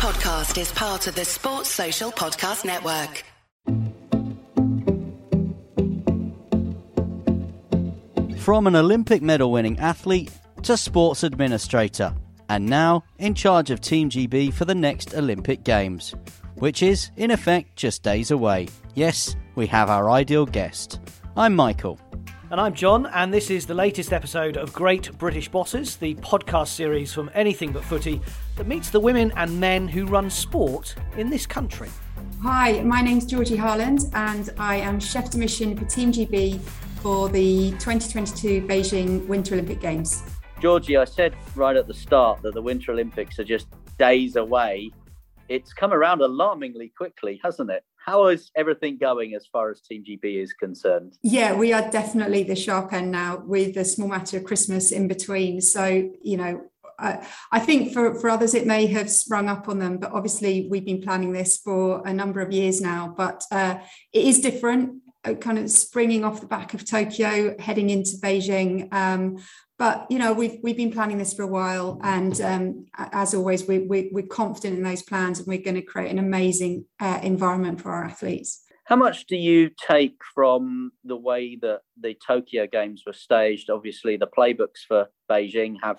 podcast 0.00 0.58
is 0.58 0.72
part 0.72 1.06
of 1.08 1.14
the 1.14 1.26
Sports 1.26 1.68
Social 1.68 2.10
Podcast 2.10 2.64
Network. 2.64 3.22
From 8.38 8.66
an 8.66 8.76
Olympic 8.76 9.20
medal 9.20 9.52
winning 9.52 9.78
athlete 9.78 10.30
to 10.62 10.78
sports 10.78 11.22
administrator, 11.22 12.14
and 12.48 12.64
now 12.64 13.04
in 13.18 13.34
charge 13.34 13.68
of 13.70 13.82
Team 13.82 14.08
GB 14.08 14.54
for 14.54 14.64
the 14.64 14.74
next 14.74 15.14
Olympic 15.14 15.64
Games, 15.64 16.14
which 16.54 16.82
is, 16.82 17.10
in 17.18 17.30
effect, 17.30 17.76
just 17.76 18.02
days 18.02 18.30
away. 18.30 18.68
Yes, 18.94 19.36
we 19.54 19.66
have 19.66 19.90
our 19.90 20.08
ideal 20.08 20.46
guest. 20.46 20.98
I'm 21.36 21.54
Michael. 21.54 22.00
And 22.50 22.58
I'm 22.60 22.74
John, 22.74 23.06
and 23.06 23.32
this 23.32 23.50
is 23.50 23.66
the 23.66 23.74
latest 23.74 24.14
episode 24.14 24.56
of 24.56 24.72
Great 24.72 25.16
British 25.18 25.48
Bosses, 25.48 25.96
the 25.96 26.14
podcast 26.16 26.68
series 26.68 27.12
from 27.12 27.30
Anything 27.32 27.70
But 27.70 27.84
Footy 27.84 28.20
that 28.60 28.68
meets 28.68 28.90
the 28.90 29.00
women 29.00 29.32
and 29.36 29.58
men 29.58 29.88
who 29.88 30.04
run 30.04 30.28
sport 30.28 30.94
in 31.16 31.30
this 31.30 31.46
country. 31.46 31.88
Hi, 32.42 32.82
my 32.82 33.00
name's 33.00 33.24
Georgie 33.24 33.56
Harland, 33.56 34.00
and 34.12 34.50
I 34.58 34.76
am 34.76 35.00
chef 35.00 35.30
de 35.30 35.38
mission 35.38 35.74
for 35.74 35.86
Team 35.86 36.12
GB 36.12 36.60
for 37.00 37.30
the 37.30 37.70
2022 37.78 38.60
Beijing 38.66 39.26
Winter 39.26 39.54
Olympic 39.54 39.80
Games. 39.80 40.22
Georgie, 40.60 40.98
I 40.98 41.06
said 41.06 41.34
right 41.56 41.74
at 41.74 41.86
the 41.86 41.94
start 41.94 42.42
that 42.42 42.52
the 42.52 42.60
Winter 42.60 42.92
Olympics 42.92 43.38
are 43.38 43.44
just 43.44 43.66
days 43.98 44.36
away. 44.36 44.90
It's 45.48 45.72
come 45.72 45.94
around 45.94 46.20
alarmingly 46.20 46.92
quickly, 46.94 47.40
hasn't 47.42 47.70
it? 47.70 47.82
How 47.96 48.26
is 48.26 48.50
everything 48.56 48.98
going 48.98 49.34
as 49.34 49.46
far 49.50 49.70
as 49.70 49.80
Team 49.80 50.04
GB 50.06 50.42
is 50.42 50.52
concerned? 50.52 51.16
Yeah, 51.22 51.54
we 51.54 51.72
are 51.72 51.90
definitely 51.90 52.42
the 52.42 52.56
sharp 52.56 52.92
end 52.92 53.10
now 53.10 53.38
with 53.38 53.78
a 53.78 53.86
small 53.86 54.08
matter 54.08 54.36
of 54.36 54.44
Christmas 54.44 54.92
in 54.92 55.08
between. 55.08 55.62
So, 55.62 56.10
you 56.22 56.36
know, 56.36 56.70
I, 57.00 57.26
I 57.52 57.60
think 57.60 57.92
for, 57.92 58.14
for 58.14 58.30
others 58.30 58.54
it 58.54 58.66
may 58.66 58.86
have 58.86 59.10
sprung 59.10 59.48
up 59.48 59.68
on 59.68 59.78
them, 59.78 59.98
but 59.98 60.12
obviously 60.12 60.68
we've 60.70 60.84
been 60.84 61.02
planning 61.02 61.32
this 61.32 61.58
for 61.58 62.06
a 62.06 62.12
number 62.12 62.40
of 62.40 62.52
years 62.52 62.80
now. 62.80 63.14
But 63.16 63.44
uh, 63.50 63.78
it 64.12 64.24
is 64.24 64.40
different, 64.40 65.02
uh, 65.24 65.34
kind 65.34 65.58
of 65.58 65.70
springing 65.70 66.24
off 66.24 66.40
the 66.40 66.46
back 66.46 66.74
of 66.74 66.84
Tokyo, 66.84 67.56
heading 67.58 67.90
into 67.90 68.16
Beijing. 68.22 68.92
Um, 68.92 69.38
but 69.80 70.06
you 70.10 70.18
know 70.18 70.32
we've 70.32 70.58
we've 70.62 70.76
been 70.76 70.92
planning 70.92 71.18
this 71.18 71.32
for 71.32 71.42
a 71.42 71.48
while 71.48 71.98
and 72.04 72.40
um, 72.42 72.86
as 72.96 73.34
always 73.34 73.66
we, 73.66 73.78
we, 73.78 74.10
we're 74.12 74.26
confident 74.26 74.76
in 74.76 74.84
those 74.84 75.02
plans 75.02 75.38
and 75.38 75.48
we're 75.48 75.62
going 75.62 75.74
to 75.74 75.82
create 75.82 76.10
an 76.10 76.18
amazing 76.18 76.84
uh, 77.00 77.18
environment 77.22 77.80
for 77.80 77.90
our 77.90 78.04
athletes 78.04 78.62
how 78.84 78.94
much 78.94 79.24
do 79.26 79.36
you 79.36 79.70
take 79.88 80.16
from 80.34 80.92
the 81.04 81.16
way 81.16 81.58
that 81.60 81.80
the 81.98 82.14
tokyo 82.26 82.66
games 82.66 83.02
were 83.06 83.14
staged 83.14 83.70
obviously 83.70 84.16
the 84.16 84.26
playbooks 84.26 84.84
for 84.86 85.08
beijing 85.30 85.76
have 85.82 85.96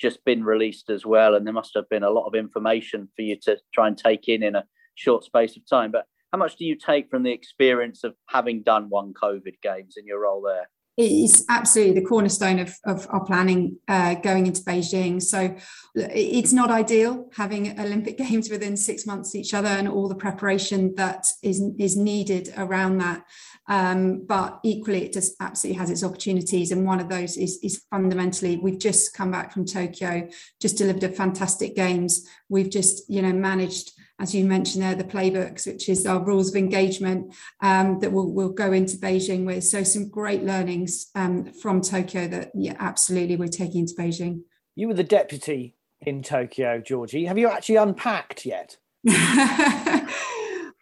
just 0.00 0.24
been 0.24 0.44
released 0.44 0.90
as 0.90 1.04
well 1.04 1.34
and 1.34 1.46
there 1.46 1.54
must 1.54 1.74
have 1.74 1.88
been 1.88 2.02
a 2.02 2.10
lot 2.10 2.26
of 2.26 2.34
information 2.34 3.08
for 3.16 3.22
you 3.22 3.36
to 3.42 3.58
try 3.74 3.86
and 3.86 3.98
take 3.98 4.28
in 4.28 4.42
in 4.42 4.54
a 4.54 4.64
short 4.94 5.24
space 5.24 5.56
of 5.56 5.68
time. 5.68 5.90
But 5.90 6.06
how 6.32 6.38
much 6.38 6.56
do 6.56 6.64
you 6.64 6.76
take 6.76 7.10
from 7.10 7.22
the 7.22 7.32
experience 7.32 8.04
of 8.04 8.14
having 8.28 8.62
done 8.62 8.88
one 8.88 9.14
covid 9.14 9.54
games 9.62 9.94
in 9.96 10.06
your 10.06 10.22
role 10.22 10.42
there 10.42 10.68
it's 11.00 11.44
absolutely 11.48 12.00
the 12.00 12.06
cornerstone 12.06 12.58
of, 12.58 12.74
of 12.84 13.06
our 13.10 13.24
planning 13.24 13.76
uh, 13.86 14.14
going 14.16 14.48
into 14.48 14.62
Beijing. 14.62 15.22
So 15.22 15.54
it's 15.94 16.52
not 16.52 16.72
ideal 16.72 17.30
having 17.36 17.78
Olympic 17.78 18.18
Games 18.18 18.50
within 18.50 18.76
six 18.76 19.06
months 19.06 19.36
each 19.36 19.54
other 19.54 19.68
and 19.68 19.88
all 19.88 20.08
the 20.08 20.16
preparation 20.16 20.96
that 20.96 21.28
is, 21.40 21.62
is 21.78 21.96
needed 21.96 22.52
around 22.56 22.98
that. 22.98 23.22
Um, 23.68 24.24
but 24.26 24.58
equally, 24.64 25.04
it 25.04 25.12
just 25.12 25.36
absolutely 25.40 25.78
has 25.78 25.90
its 25.90 26.02
opportunities. 26.02 26.72
And 26.72 26.84
one 26.84 26.98
of 26.98 27.08
those 27.08 27.36
is, 27.36 27.60
is 27.62 27.84
fundamentally, 27.90 28.56
we've 28.56 28.80
just 28.80 29.14
come 29.14 29.30
back 29.30 29.52
from 29.52 29.66
Tokyo, 29.66 30.28
just 30.60 30.78
delivered 30.78 31.04
a 31.04 31.10
fantastic 31.10 31.76
games. 31.76 32.26
We've 32.48 32.70
just, 32.70 33.08
you 33.08 33.22
know, 33.22 33.32
managed 33.32 33.92
as 34.20 34.34
you 34.34 34.44
mentioned 34.44 34.82
there, 34.82 34.94
the 34.94 35.04
playbooks, 35.04 35.66
which 35.66 35.88
is 35.88 36.04
our 36.04 36.22
rules 36.22 36.50
of 36.50 36.56
engagement 36.56 37.34
um, 37.62 38.00
that 38.00 38.10
we'll, 38.10 38.30
we'll, 38.30 38.48
go 38.48 38.72
into 38.72 38.96
Beijing 38.96 39.44
with. 39.44 39.62
So 39.62 39.84
some 39.84 40.08
great 40.08 40.42
learnings 40.42 41.10
um, 41.14 41.52
from 41.52 41.80
Tokyo 41.80 42.26
that, 42.28 42.50
yeah, 42.54 42.74
absolutely 42.80 43.36
we're 43.36 43.46
taking 43.48 43.82
into 43.82 43.94
Beijing. 43.94 44.42
You 44.74 44.88
were 44.88 44.94
the 44.94 45.04
deputy 45.04 45.76
in 46.00 46.22
Tokyo, 46.22 46.80
Georgie. 46.80 47.26
Have 47.26 47.38
you 47.38 47.48
actually 47.48 47.76
unpacked 47.76 48.44
yet? 48.44 48.76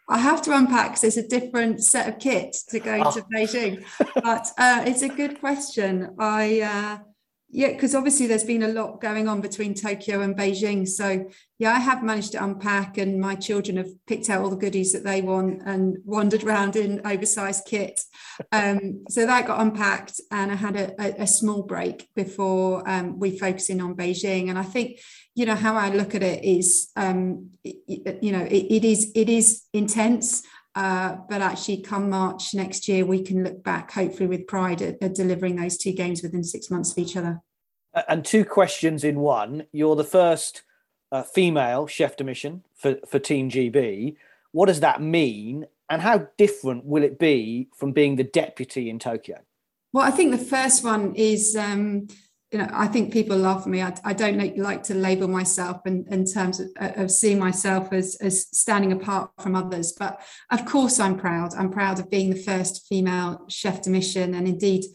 I 0.09 0.19
have 0.19 0.41
to 0.43 0.55
unpack 0.55 0.91
because 0.91 1.03
it's 1.03 1.17
a 1.17 1.27
different 1.27 1.83
set 1.83 2.07
of 2.07 2.19
kit 2.19 2.55
to 2.69 2.79
go 2.79 3.03
oh. 3.05 3.11
to 3.11 3.21
Beijing. 3.23 3.83
But 4.15 4.47
uh, 4.57 4.83
it's 4.87 5.01
a 5.01 5.09
good 5.09 5.39
question. 5.39 6.15
I 6.17 6.61
uh, 6.61 7.03
yeah, 7.49 7.71
because 7.71 7.95
obviously 7.95 8.27
there's 8.27 8.43
been 8.43 8.63
a 8.63 8.67
lot 8.67 8.99
going 8.99 9.29
on 9.29 9.39
between 9.39 9.73
Tokyo 9.73 10.19
and 10.19 10.35
Beijing. 10.35 10.85
So 10.85 11.29
yeah, 11.59 11.71
I 11.71 11.79
have 11.79 12.03
managed 12.03 12.33
to 12.33 12.43
unpack, 12.43 12.97
and 12.97 13.19
my 13.21 13.35
children 13.35 13.77
have 13.77 13.89
picked 14.05 14.29
out 14.29 14.41
all 14.41 14.49
the 14.49 14.57
goodies 14.57 14.91
that 14.91 15.05
they 15.05 15.21
want 15.21 15.61
and 15.65 15.97
wandered 16.03 16.43
around 16.43 16.75
in 16.75 17.01
oversized 17.05 17.65
kit. 17.65 18.01
Um, 18.51 19.05
so 19.09 19.25
that 19.25 19.47
got 19.47 19.61
unpacked, 19.61 20.19
and 20.29 20.51
I 20.51 20.55
had 20.55 20.75
a, 20.75 21.01
a, 21.01 21.23
a 21.23 21.27
small 21.27 21.63
break 21.63 22.09
before 22.15 22.87
um, 22.87 23.17
we 23.17 23.39
focus 23.39 23.69
in 23.69 23.79
on 23.79 23.95
Beijing. 23.95 24.49
And 24.49 24.59
I 24.59 24.63
think 24.63 24.99
you 25.33 25.45
know 25.45 25.55
how 25.55 25.75
I 25.75 25.89
look 25.89 26.15
at 26.15 26.23
it 26.23 26.43
is, 26.43 26.89
um, 26.97 27.51
it, 27.63 28.19
you 28.21 28.33
know, 28.33 28.43
it, 28.43 28.65
it 28.69 28.83
is 28.83 29.11
it 29.15 29.29
is 29.29 29.63
intense. 29.71 30.43
Uh, 30.77 31.17
but 31.27 31.41
actually, 31.41 31.81
come 31.81 32.07
March 32.07 32.53
next 32.53 32.87
year, 32.87 33.03
we 33.03 33.23
can 33.23 33.43
look 33.43 33.63
back, 33.63 33.89
hopefully, 33.89 34.27
with 34.27 34.45
pride 34.45 34.79
at, 34.79 35.01
at, 35.01 35.15
delivering 35.15 35.55
those 35.55 35.75
two 35.75 35.91
games 35.91 36.21
within 36.21 36.43
six 36.43 36.69
months 36.69 36.91
of 36.91 36.99
each 36.99 37.17
other. 37.17 37.41
And 38.07 38.23
two 38.23 38.45
questions 38.45 39.03
in 39.03 39.19
one. 39.19 39.65
You're 39.71 39.95
the 39.95 40.03
first 40.03 40.61
uh, 41.11 41.23
female 41.23 41.87
chef 41.87 42.15
de 42.15 42.23
mission 42.23 42.63
for, 42.75 42.97
for 43.07 43.17
Team 43.17 43.49
GB. 43.49 44.17
What 44.51 44.67
does 44.67 44.81
that 44.81 45.01
mean? 45.01 45.65
And 45.89 45.99
how 45.99 46.27
different 46.37 46.85
will 46.85 47.01
it 47.01 47.17
be 47.17 47.69
from 47.75 47.91
being 47.91 48.15
the 48.15 48.23
deputy 48.23 48.87
in 48.87 48.99
Tokyo? 48.99 49.39
Well, 49.93 50.05
I 50.05 50.11
think 50.11 50.29
the 50.29 50.37
first 50.37 50.83
one 50.83 51.15
is 51.15 51.55
um, 51.55 52.07
you 52.51 52.59
know, 52.59 52.69
I 52.71 52.87
think 52.87 53.11
people 53.11 53.45
at 53.45 53.65
me. 53.65 53.81
I, 53.81 53.93
I 54.05 54.13
don't 54.13 54.37
like, 54.37 54.53
like, 54.57 54.83
to 54.83 54.93
label 54.93 55.27
myself 55.27 55.81
in, 55.85 56.05
in 56.09 56.25
terms 56.25 56.61
of, 56.61 56.69
of 56.79 57.11
seeing 57.11 57.39
myself 57.39 57.91
as, 57.91 58.15
as 58.21 58.47
standing 58.57 58.93
apart 58.93 59.31
from 59.39 59.55
others. 59.55 59.91
But 59.91 60.21
of 60.49 60.65
course, 60.65 60.99
I'm 60.99 61.17
proud. 61.17 61.53
I'm 61.55 61.71
proud 61.71 61.99
of 61.99 62.09
being 62.09 62.29
the 62.29 62.41
first 62.41 62.87
female 62.87 63.45
chef 63.49 63.81
de 63.81 63.89
mission 63.89 64.33
and 64.33 64.47
indeed 64.47 64.85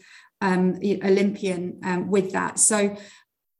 um, 0.41 0.79
Olympian 1.03 1.79
um, 1.83 2.09
with 2.09 2.31
that. 2.31 2.57
So 2.57 2.97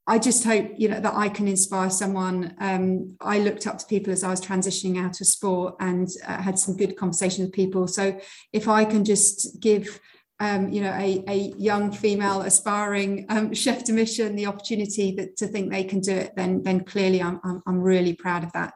I 0.05 0.19
just 0.19 0.43
hope 0.43 0.71
you 0.77 0.89
know 0.89 0.99
that 0.99 1.13
I 1.13 1.29
can 1.29 1.47
inspire 1.47 1.89
someone. 1.89 2.55
Um, 2.59 3.15
I 3.21 3.39
looked 3.39 3.67
up 3.67 3.77
to 3.77 3.85
people 3.85 4.11
as 4.11 4.23
I 4.23 4.29
was 4.29 4.41
transitioning 4.41 5.01
out 5.01 5.21
of 5.21 5.27
sport 5.27 5.75
and 5.79 6.09
uh, 6.27 6.41
had 6.41 6.59
some 6.59 6.75
good 6.75 6.97
conversations 6.97 7.45
with 7.45 7.53
people. 7.53 7.87
So 7.87 8.19
if 8.51 8.67
I 8.67 8.83
can 8.83 9.05
just 9.05 9.61
give 9.61 10.01
um, 10.39 10.69
you 10.69 10.81
know, 10.81 10.91
a, 10.91 11.23
a 11.27 11.53
young 11.57 11.91
female 11.91 12.41
aspiring 12.41 13.25
um, 13.29 13.53
chef 13.53 13.83
de 13.83 13.93
mission 13.93 14.35
the 14.35 14.47
opportunity 14.47 15.15
that, 15.15 15.37
to 15.37 15.47
think 15.47 15.71
they 15.71 15.83
can 15.83 15.99
do 15.99 16.11
it, 16.11 16.33
then 16.35 16.63
then 16.63 16.83
clearly 16.83 17.21
I'm, 17.21 17.39
I'm, 17.43 17.61
I'm 17.67 17.79
really 17.79 18.13
proud 18.13 18.43
of 18.43 18.51
that. 18.53 18.73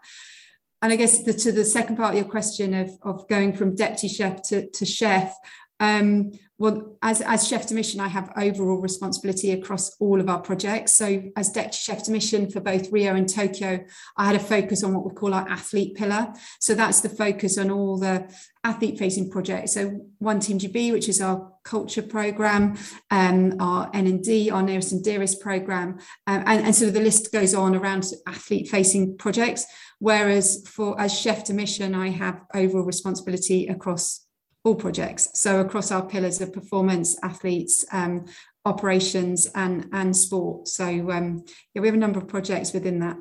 And 0.82 0.94
I 0.94 0.96
guess 0.96 1.24
the, 1.24 1.34
to 1.34 1.52
the 1.52 1.66
second 1.66 1.98
part 1.98 2.14
of 2.14 2.20
your 2.20 2.30
question 2.30 2.74
of, 2.74 2.92
of 3.02 3.28
going 3.28 3.54
from 3.54 3.76
deputy 3.76 4.08
chef 4.08 4.44
to, 4.44 4.70
to 4.70 4.86
chef, 4.86 5.36
um, 5.80 6.32
well, 6.60 6.98
as, 7.04 7.22
as 7.22 7.48
chef 7.48 7.68
de 7.68 7.76
mission, 7.76 8.00
I 8.00 8.08
have 8.08 8.32
overall 8.36 8.82
responsibility 8.82 9.52
across 9.52 9.96
all 10.00 10.20
of 10.20 10.28
our 10.28 10.40
projects. 10.40 10.94
So, 10.94 11.22
as 11.36 11.52
deputy 11.52 11.78
chef 11.78 12.06
de 12.06 12.12
mission 12.12 12.50
for 12.50 12.60
both 12.62 12.92
Rio 12.92 13.14
and 13.14 13.30
Tokyo, 13.30 13.86
I 14.18 14.26
had 14.26 14.36
a 14.36 14.40
focus 14.40 14.84
on 14.84 14.96
what 14.96 15.06
we 15.06 15.14
call 15.14 15.36
our 15.36 15.48
athlete 15.48 15.96
pillar. 15.96 16.34
So, 16.60 16.74
that's 16.74 17.02
the 17.02 17.10
focus 17.10 17.60
on 17.60 17.70
all 17.70 18.00
the 18.00 18.34
athlete 18.64 18.98
facing 18.98 19.30
projects. 19.30 19.74
So, 19.74 20.08
One 20.18 20.40
Team 20.40 20.58
GB, 20.58 20.92
which 20.94 21.10
is 21.10 21.22
our 21.22 21.54
culture 21.64 22.02
program, 22.02 22.76
um, 23.12 23.56
our 23.60 23.92
NND, 23.92 24.52
our 24.52 24.64
nearest 24.64 24.94
and 24.94 25.04
dearest 25.04 25.40
program, 25.40 26.00
um, 26.26 26.44
and, 26.48 26.66
and 26.66 26.82
of 26.82 26.94
the 26.94 27.00
list 27.00 27.32
goes 27.32 27.54
on 27.54 27.76
around 27.76 28.12
athlete 28.26 28.68
facing 28.68 29.16
projects. 29.18 29.68
Whereas, 30.00 30.68
for 30.68 31.00
as 31.00 31.18
chef 31.18 31.46
de 31.46 31.54
mission, 31.54 31.94
I 31.94 32.10
have 32.10 32.42
overall 32.56 32.84
responsibility 32.84 33.68
across 33.68 34.27
all 34.68 34.76
projects. 34.76 35.30
So 35.34 35.62
across 35.62 35.92
our 35.92 36.06
pillars 36.06 36.42
of 36.42 36.54
performance, 36.54 37.18
athletes, 37.24 37.86
um, 37.92 38.26
operations, 38.66 39.48
and 39.56 39.88
and 39.94 40.16
sport. 40.16 40.68
So 40.68 40.86
um, 40.86 41.46
yeah, 41.74 41.82
we 41.82 41.88
have 41.88 41.96
a 41.96 42.00
number 42.06 42.20
of 42.20 42.28
projects 42.28 42.74
within 42.74 43.00
that. 43.00 43.18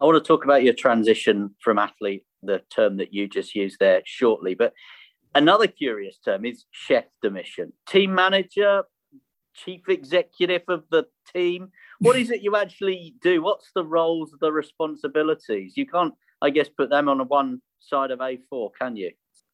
I 0.00 0.04
want 0.04 0.22
to 0.22 0.26
talk 0.26 0.44
about 0.44 0.62
your 0.62 0.74
transition 0.74 1.54
from 1.62 1.78
athlete, 1.78 2.24
the 2.42 2.62
term 2.74 2.96
that 2.96 3.12
you 3.12 3.28
just 3.28 3.54
used 3.54 3.78
there, 3.78 4.00
shortly. 4.04 4.54
But 4.54 4.72
another 5.34 5.66
curious 5.66 6.18
term 6.24 6.44
is 6.44 6.64
chef 6.70 7.04
de 7.20 7.30
mission, 7.30 7.72
team 7.86 8.14
manager, 8.14 8.84
chief 9.54 9.88
executive 9.88 10.62
of 10.68 10.84
the 10.90 11.04
team. 11.34 11.72
What 11.98 12.16
is 12.16 12.30
it 12.30 12.42
you 12.42 12.56
actually 12.56 13.16
do? 13.20 13.42
What's 13.42 13.70
the 13.74 13.84
roles, 13.84 14.32
the 14.40 14.52
responsibilities? 14.52 15.76
You 15.76 15.86
can't, 15.86 16.14
I 16.40 16.50
guess, 16.50 16.68
put 16.68 16.90
them 16.90 17.08
on 17.08 17.18
one 17.28 17.60
side 17.80 18.12
of 18.12 18.20
A4, 18.20 18.70
can 18.80 18.96
you? 18.96 19.10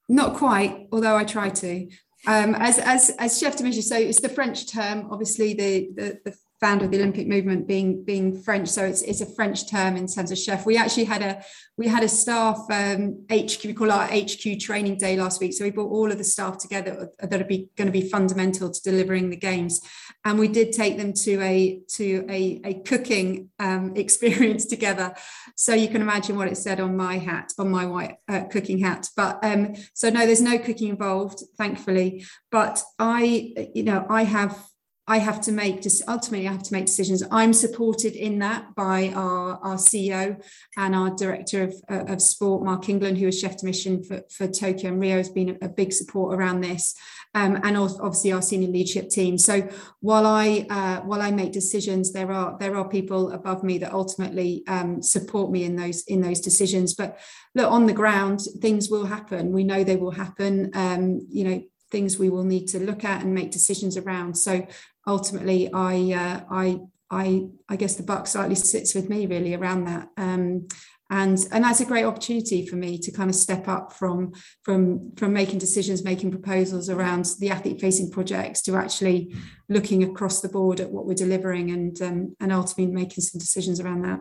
Not 0.08 0.36
quite, 0.36 0.88
although 0.92 1.16
I 1.16 1.24
try 1.24 1.50
to. 1.50 1.88
Um, 2.26 2.54
as 2.54 2.78
as 2.78 3.10
as 3.18 3.38
chef 3.38 3.56
de 3.56 3.64
mission, 3.64 3.82
so 3.82 3.96
it's 3.96 4.20
the 4.20 4.28
French 4.28 4.70
term. 4.70 5.08
Obviously, 5.10 5.54
the, 5.54 5.88
the, 5.94 6.18
the 6.24 6.36
founder 6.64 6.86
of 6.86 6.90
the 6.90 6.96
Olympic 6.96 7.28
movement, 7.28 7.66
being 7.66 8.02
being 8.04 8.40
French, 8.42 8.68
so 8.68 8.82
it's 8.86 9.02
it's 9.02 9.20
a 9.20 9.26
French 9.26 9.70
term 9.70 9.96
in 9.96 10.06
terms 10.06 10.30
of 10.32 10.38
chef. 10.38 10.64
We 10.64 10.78
actually 10.78 11.04
had 11.04 11.20
a 11.20 11.44
we 11.76 11.86
had 11.88 12.02
a 12.02 12.08
staff 12.08 12.58
um, 12.70 13.26
HQ, 13.30 13.64
we 13.64 13.74
call 13.74 13.92
our 13.92 14.06
HQ 14.06 14.60
training 14.60 14.96
day 14.96 15.14
last 15.16 15.42
week. 15.42 15.52
So 15.52 15.64
we 15.64 15.70
brought 15.70 15.90
all 15.90 16.10
of 16.10 16.16
the 16.16 16.24
staff 16.24 16.56
together 16.56 17.10
that 17.18 17.40
are 17.42 17.44
be, 17.44 17.68
going 17.76 17.88
to 17.88 17.92
be 18.00 18.08
fundamental 18.08 18.70
to 18.70 18.80
delivering 18.82 19.28
the 19.28 19.36
games, 19.36 19.82
and 20.24 20.38
we 20.38 20.48
did 20.48 20.72
take 20.72 20.96
them 20.96 21.12
to 21.24 21.32
a 21.42 21.82
to 21.96 22.24
a, 22.30 22.60
a 22.64 22.74
cooking 22.90 23.50
um, 23.58 23.92
experience 24.04 24.64
together. 24.64 25.14
So 25.56 25.74
you 25.74 25.88
can 25.88 26.00
imagine 26.00 26.36
what 26.36 26.48
it 26.48 26.56
said 26.56 26.80
on 26.80 26.96
my 26.96 27.18
hat, 27.18 27.52
on 27.58 27.70
my 27.70 27.84
white 27.84 28.16
uh, 28.26 28.44
cooking 28.44 28.78
hat. 28.78 29.10
But 29.14 29.44
um, 29.44 29.74
so 29.92 30.08
no, 30.08 30.24
there's 30.24 30.40
no 30.40 30.58
cooking 30.58 30.88
involved, 30.88 31.42
thankfully. 31.58 32.24
But 32.50 32.82
I, 32.98 33.52
you 33.74 33.82
know, 33.82 34.06
I 34.08 34.24
have 34.24 34.56
I 35.06 35.18
have 35.18 35.40
to 35.42 35.52
make 35.52 35.86
ultimately 36.08 36.48
I 36.48 36.52
have 36.52 36.62
to 36.62 36.72
make 36.72 36.86
decisions. 36.86 37.22
I'm 37.30 37.52
supported 37.52 38.14
in 38.14 38.38
that 38.38 38.74
by 38.74 39.10
our, 39.14 39.58
our 39.62 39.76
CEO 39.76 40.42
and 40.78 40.94
our 40.94 41.10
director 41.10 41.64
of, 41.64 41.74
uh, 41.90 42.12
of 42.12 42.22
sport, 42.22 42.64
Mark 42.64 42.88
England, 42.88 43.18
who 43.18 43.28
is 43.28 43.38
chef 43.38 43.58
de 43.58 43.66
mission 43.66 44.02
for, 44.02 44.22
for 44.30 44.48
Tokyo 44.48 44.90
and 44.90 45.00
Rio, 45.00 45.18
has 45.18 45.28
been 45.28 45.58
a, 45.60 45.66
a 45.66 45.68
big 45.68 45.92
support 45.92 46.34
around 46.34 46.62
this, 46.62 46.94
um, 47.34 47.60
and 47.62 47.76
obviously 47.76 48.32
our 48.32 48.40
senior 48.40 48.68
leadership 48.68 49.10
team. 49.10 49.36
So 49.36 49.68
while 50.00 50.26
I 50.26 50.66
uh, 50.70 51.00
while 51.02 51.20
I 51.20 51.30
make 51.30 51.52
decisions, 51.52 52.12
there 52.12 52.32
are 52.32 52.56
there 52.58 52.74
are 52.74 52.88
people 52.88 53.32
above 53.32 53.62
me 53.62 53.76
that 53.78 53.92
ultimately 53.92 54.62
um, 54.68 55.02
support 55.02 55.50
me 55.50 55.64
in 55.64 55.76
those 55.76 56.04
in 56.04 56.22
those 56.22 56.40
decisions. 56.40 56.94
But 56.94 57.18
look 57.54 57.70
on 57.70 57.84
the 57.84 57.92
ground, 57.92 58.40
things 58.62 58.88
will 58.88 59.04
happen. 59.04 59.52
We 59.52 59.64
know 59.64 59.84
they 59.84 59.96
will 59.96 60.12
happen. 60.12 60.70
Um, 60.72 61.26
you 61.28 61.44
know 61.44 61.62
things 61.90 62.18
we 62.18 62.28
will 62.28 62.42
need 62.42 62.66
to 62.66 62.80
look 62.80 63.04
at 63.04 63.22
and 63.22 63.32
make 63.32 63.52
decisions 63.52 63.96
around. 63.96 64.34
So 64.34 64.66
ultimately, 65.06 65.72
I, 65.72 66.12
uh, 66.12 66.40
I, 66.50 66.80
I, 67.10 67.48
I 67.68 67.76
guess 67.76 67.94
the 67.96 68.02
buck 68.02 68.26
slightly 68.26 68.54
sits 68.54 68.94
with 68.94 69.08
me 69.08 69.26
really 69.26 69.54
around 69.54 69.84
that. 69.84 70.08
Um, 70.16 70.66
and 71.10 71.38
and 71.52 71.64
that's 71.64 71.80
a 71.80 71.84
great 71.84 72.04
opportunity 72.04 72.66
for 72.66 72.76
me 72.76 72.98
to 72.98 73.12
kind 73.12 73.28
of 73.28 73.36
step 73.36 73.68
up 73.68 73.92
from 73.92 74.32
from 74.62 75.12
from 75.16 75.32
making 75.32 75.58
decisions 75.58 76.02
making 76.02 76.30
proposals 76.30 76.88
around 76.88 77.26
the 77.40 77.50
athlete 77.50 77.80
facing 77.80 78.10
projects 78.10 78.62
to 78.62 78.74
actually 78.76 79.34
looking 79.68 80.02
across 80.02 80.40
the 80.40 80.48
board 80.48 80.80
at 80.80 80.90
what 80.90 81.06
we're 81.06 81.14
delivering 81.14 81.70
and 81.70 82.00
um, 82.00 82.34
and 82.40 82.52
ultimately 82.52 82.92
making 82.92 83.22
some 83.22 83.38
decisions 83.38 83.80
around 83.80 84.02
that 84.02 84.20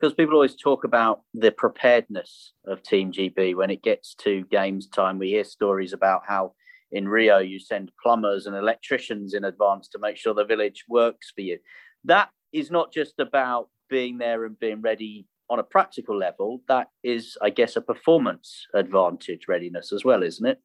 because 0.00 0.14
people 0.14 0.34
always 0.34 0.56
talk 0.56 0.84
about 0.84 1.20
the 1.34 1.52
preparedness 1.52 2.54
of 2.66 2.82
team 2.82 3.12
gb 3.12 3.54
when 3.54 3.70
it 3.70 3.82
gets 3.82 4.14
to 4.14 4.42
games 4.50 4.88
time 4.88 5.18
we 5.18 5.28
hear 5.28 5.44
stories 5.44 5.92
about 5.92 6.22
how 6.26 6.52
in 6.94 7.08
Rio, 7.08 7.38
you 7.38 7.58
send 7.58 7.90
plumbers 8.00 8.46
and 8.46 8.56
electricians 8.56 9.34
in 9.34 9.44
advance 9.44 9.88
to 9.88 9.98
make 9.98 10.16
sure 10.16 10.32
the 10.32 10.44
village 10.44 10.84
works 10.88 11.32
for 11.34 11.42
you. 11.42 11.58
That 12.04 12.30
is 12.52 12.70
not 12.70 12.92
just 12.92 13.18
about 13.18 13.68
being 13.90 14.16
there 14.16 14.44
and 14.44 14.58
being 14.58 14.80
ready 14.80 15.26
on 15.50 15.58
a 15.58 15.64
practical 15.64 16.16
level. 16.16 16.62
That 16.68 16.88
is, 17.02 17.36
I 17.42 17.50
guess, 17.50 17.76
a 17.76 17.80
performance 17.80 18.66
advantage 18.72 19.46
readiness 19.48 19.92
as 19.92 20.04
well, 20.04 20.22
isn't 20.22 20.46
it? 20.46 20.60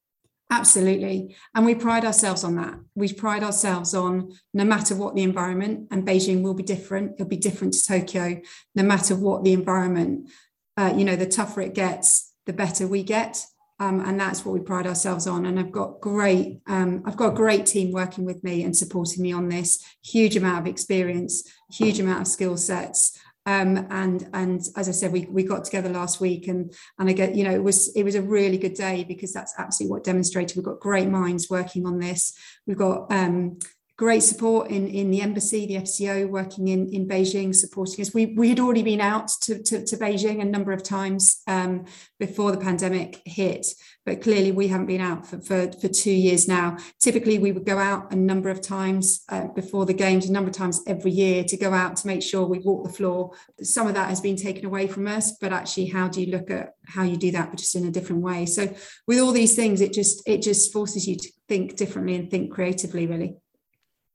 Absolutely. 0.51 1.35
And 1.55 1.65
we 1.65 1.75
pride 1.75 2.05
ourselves 2.05 2.43
on 2.43 2.55
that. 2.55 2.75
We 2.95 3.11
pride 3.13 3.43
ourselves 3.43 3.93
on 3.93 4.31
no 4.53 4.63
matter 4.63 4.95
what 4.95 5.15
the 5.15 5.23
environment, 5.23 5.87
and 5.91 6.07
Beijing 6.07 6.41
will 6.41 6.55
be 6.55 6.63
different, 6.63 7.13
it'll 7.13 7.27
be 7.27 7.37
different 7.37 7.73
to 7.73 7.85
Tokyo, 7.85 8.41
no 8.75 8.83
matter 8.83 9.15
what 9.15 9.43
the 9.43 9.53
environment. 9.53 10.29
Uh, 10.77 10.93
you 10.95 11.03
know, 11.03 11.15
the 11.15 11.27
tougher 11.27 11.61
it 11.61 11.75
gets, 11.75 12.33
the 12.45 12.53
better 12.53 12.87
we 12.87 13.03
get. 13.03 13.43
Um, 13.79 14.01
and 14.01 14.19
that's 14.19 14.43
what 14.43 14.53
we 14.53 14.59
pride 14.59 14.87
ourselves 14.87 15.25
on. 15.25 15.45
And 15.45 15.57
I've 15.57 15.71
got 15.71 16.01
great, 16.01 16.59
um, 16.67 17.01
I've 17.05 17.15
got 17.15 17.31
a 17.33 17.35
great 17.35 17.65
team 17.65 17.93
working 17.93 18.25
with 18.25 18.43
me 18.43 18.63
and 18.63 18.75
supporting 18.75 19.23
me 19.23 19.31
on 19.31 19.47
this. 19.47 19.81
Huge 20.03 20.35
amount 20.35 20.59
of 20.59 20.67
experience, 20.67 21.49
huge 21.71 21.99
amount 21.99 22.21
of 22.21 22.27
skill 22.27 22.57
sets. 22.57 23.17
Um, 23.45 23.87
and 23.89 24.29
and 24.33 24.61
as 24.75 24.89
I 24.89 24.91
said, 24.91 25.11
we, 25.11 25.25
we 25.25 25.43
got 25.43 25.63
together 25.63 25.89
last 25.89 26.21
week, 26.21 26.47
and 26.47 26.71
and 26.99 27.09
I 27.09 27.13
get 27.13 27.35
you 27.35 27.43
know 27.43 27.51
it 27.51 27.63
was 27.63 27.87
it 27.95 28.03
was 28.03 28.15
a 28.15 28.21
really 28.21 28.57
good 28.57 28.75
day 28.75 29.03
because 29.03 29.33
that's 29.33 29.53
absolutely 29.57 29.91
what 29.91 30.03
demonstrated. 30.03 30.55
We've 30.55 30.65
got 30.65 30.79
great 30.79 31.07
minds 31.07 31.49
working 31.49 31.87
on 31.87 31.99
this. 31.99 32.37
We've 32.67 32.77
got 32.77 33.11
um, 33.11 33.57
great 33.99 34.23
support 34.23 34.71
in, 34.71 34.87
in 34.87 35.11
the 35.11 35.19
embassy, 35.19 35.65
the 35.65 35.75
FCO 35.75 36.25
working 36.29 36.69
in, 36.69 36.87
in 36.87 37.05
Beijing, 37.05 37.53
supporting 37.53 38.01
us. 38.01 38.13
We, 38.13 38.27
we 38.27 38.47
had 38.47 38.57
already 38.57 38.81
been 38.81 39.01
out 39.01 39.27
to, 39.41 39.61
to, 39.61 39.83
to 39.83 39.97
Beijing 39.97 40.41
a 40.41 40.45
number 40.45 40.71
of 40.71 40.83
times 40.83 41.41
um, 41.47 41.83
before 42.17 42.53
the 42.53 42.59
pandemic 42.59 43.21
hit, 43.25 43.67
but 44.05 44.21
clearly 44.21 44.53
we 44.53 44.69
haven't 44.69 44.85
been 44.85 45.01
out 45.01 45.27
for, 45.27 45.41
for, 45.41 45.69
for 45.81 45.89
two 45.89 46.13
years 46.13 46.47
now. 46.47 46.77
Typically, 47.01 47.39
we 47.39 47.51
would 47.51 47.65
go 47.65 47.77
out 47.77 48.13
a 48.13 48.15
number 48.15 48.49
of 48.49 48.61
times 48.61 49.25
uh, 49.27 49.47
before 49.47 49.85
the 49.85 49.93
games, 49.93 50.29
a 50.29 50.31
number 50.31 50.49
of 50.49 50.55
times 50.55 50.81
every 50.87 51.11
year 51.11 51.43
to 51.43 51.57
go 51.57 51.73
out 51.73 51.97
to 51.97 52.07
make 52.07 52.23
sure 52.23 52.45
we 52.45 52.59
walk 52.59 52.87
the 52.87 52.93
floor. 52.93 53.33
Some 53.61 53.85
of 53.85 53.95
that 53.95 54.07
has 54.07 54.21
been 54.21 54.37
taken 54.37 54.63
away 54.63 54.87
from 54.87 55.07
us, 55.07 55.33
but 55.41 55.51
actually, 55.51 55.87
how 55.87 56.07
do 56.07 56.21
you 56.21 56.31
look 56.31 56.49
at 56.49 56.75
how 56.85 57.03
you 57.03 57.17
do 57.17 57.31
that, 57.31 57.49
but 57.49 57.59
just 57.59 57.75
in 57.75 57.85
a 57.85 57.91
different 57.91 58.21
way? 58.21 58.45
So, 58.45 58.73
with 59.07 59.19
all 59.19 59.33
these 59.33 59.57
things, 59.57 59.81
it 59.81 59.91
just 59.91 60.23
it 60.25 60.41
just 60.41 60.71
forces 60.71 61.05
you 61.05 61.17
to 61.17 61.29
think 61.49 61.75
differently 61.75 62.15
and 62.15 62.31
think 62.31 62.53
creatively, 62.53 63.05
really. 63.05 63.35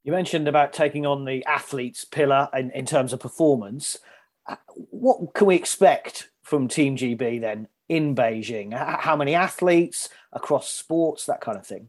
You 0.05 0.12
mentioned 0.12 0.49
about 0.49 0.75
taking 0.75 1.06
on 1.06 1.25
the 1.25 1.43
athletes 1.47 2.05
pillar 2.05 2.51
in, 2.53 2.71
in 2.73 2.85
terms 2.85 3.15
of 3.15 3.21
performance. 3.21 3.99
Uh, 4.47 4.56
what 4.91 5.33
can 5.33 5.47
we 5.47 5.56
expect 5.56 6.31
from 6.43 6.69
Team 6.69 6.97
GB 6.97 7.41
then 7.41 7.69
in 7.89 8.15
Beijing? 8.15 8.75
How 8.75 9.17
many 9.17 9.35
athletes 9.35 10.11
across 10.31 10.69
sports, 10.69 11.25
that 11.25 11.41
kind 11.41 11.56
of 11.56 11.67
thing? 11.67 11.89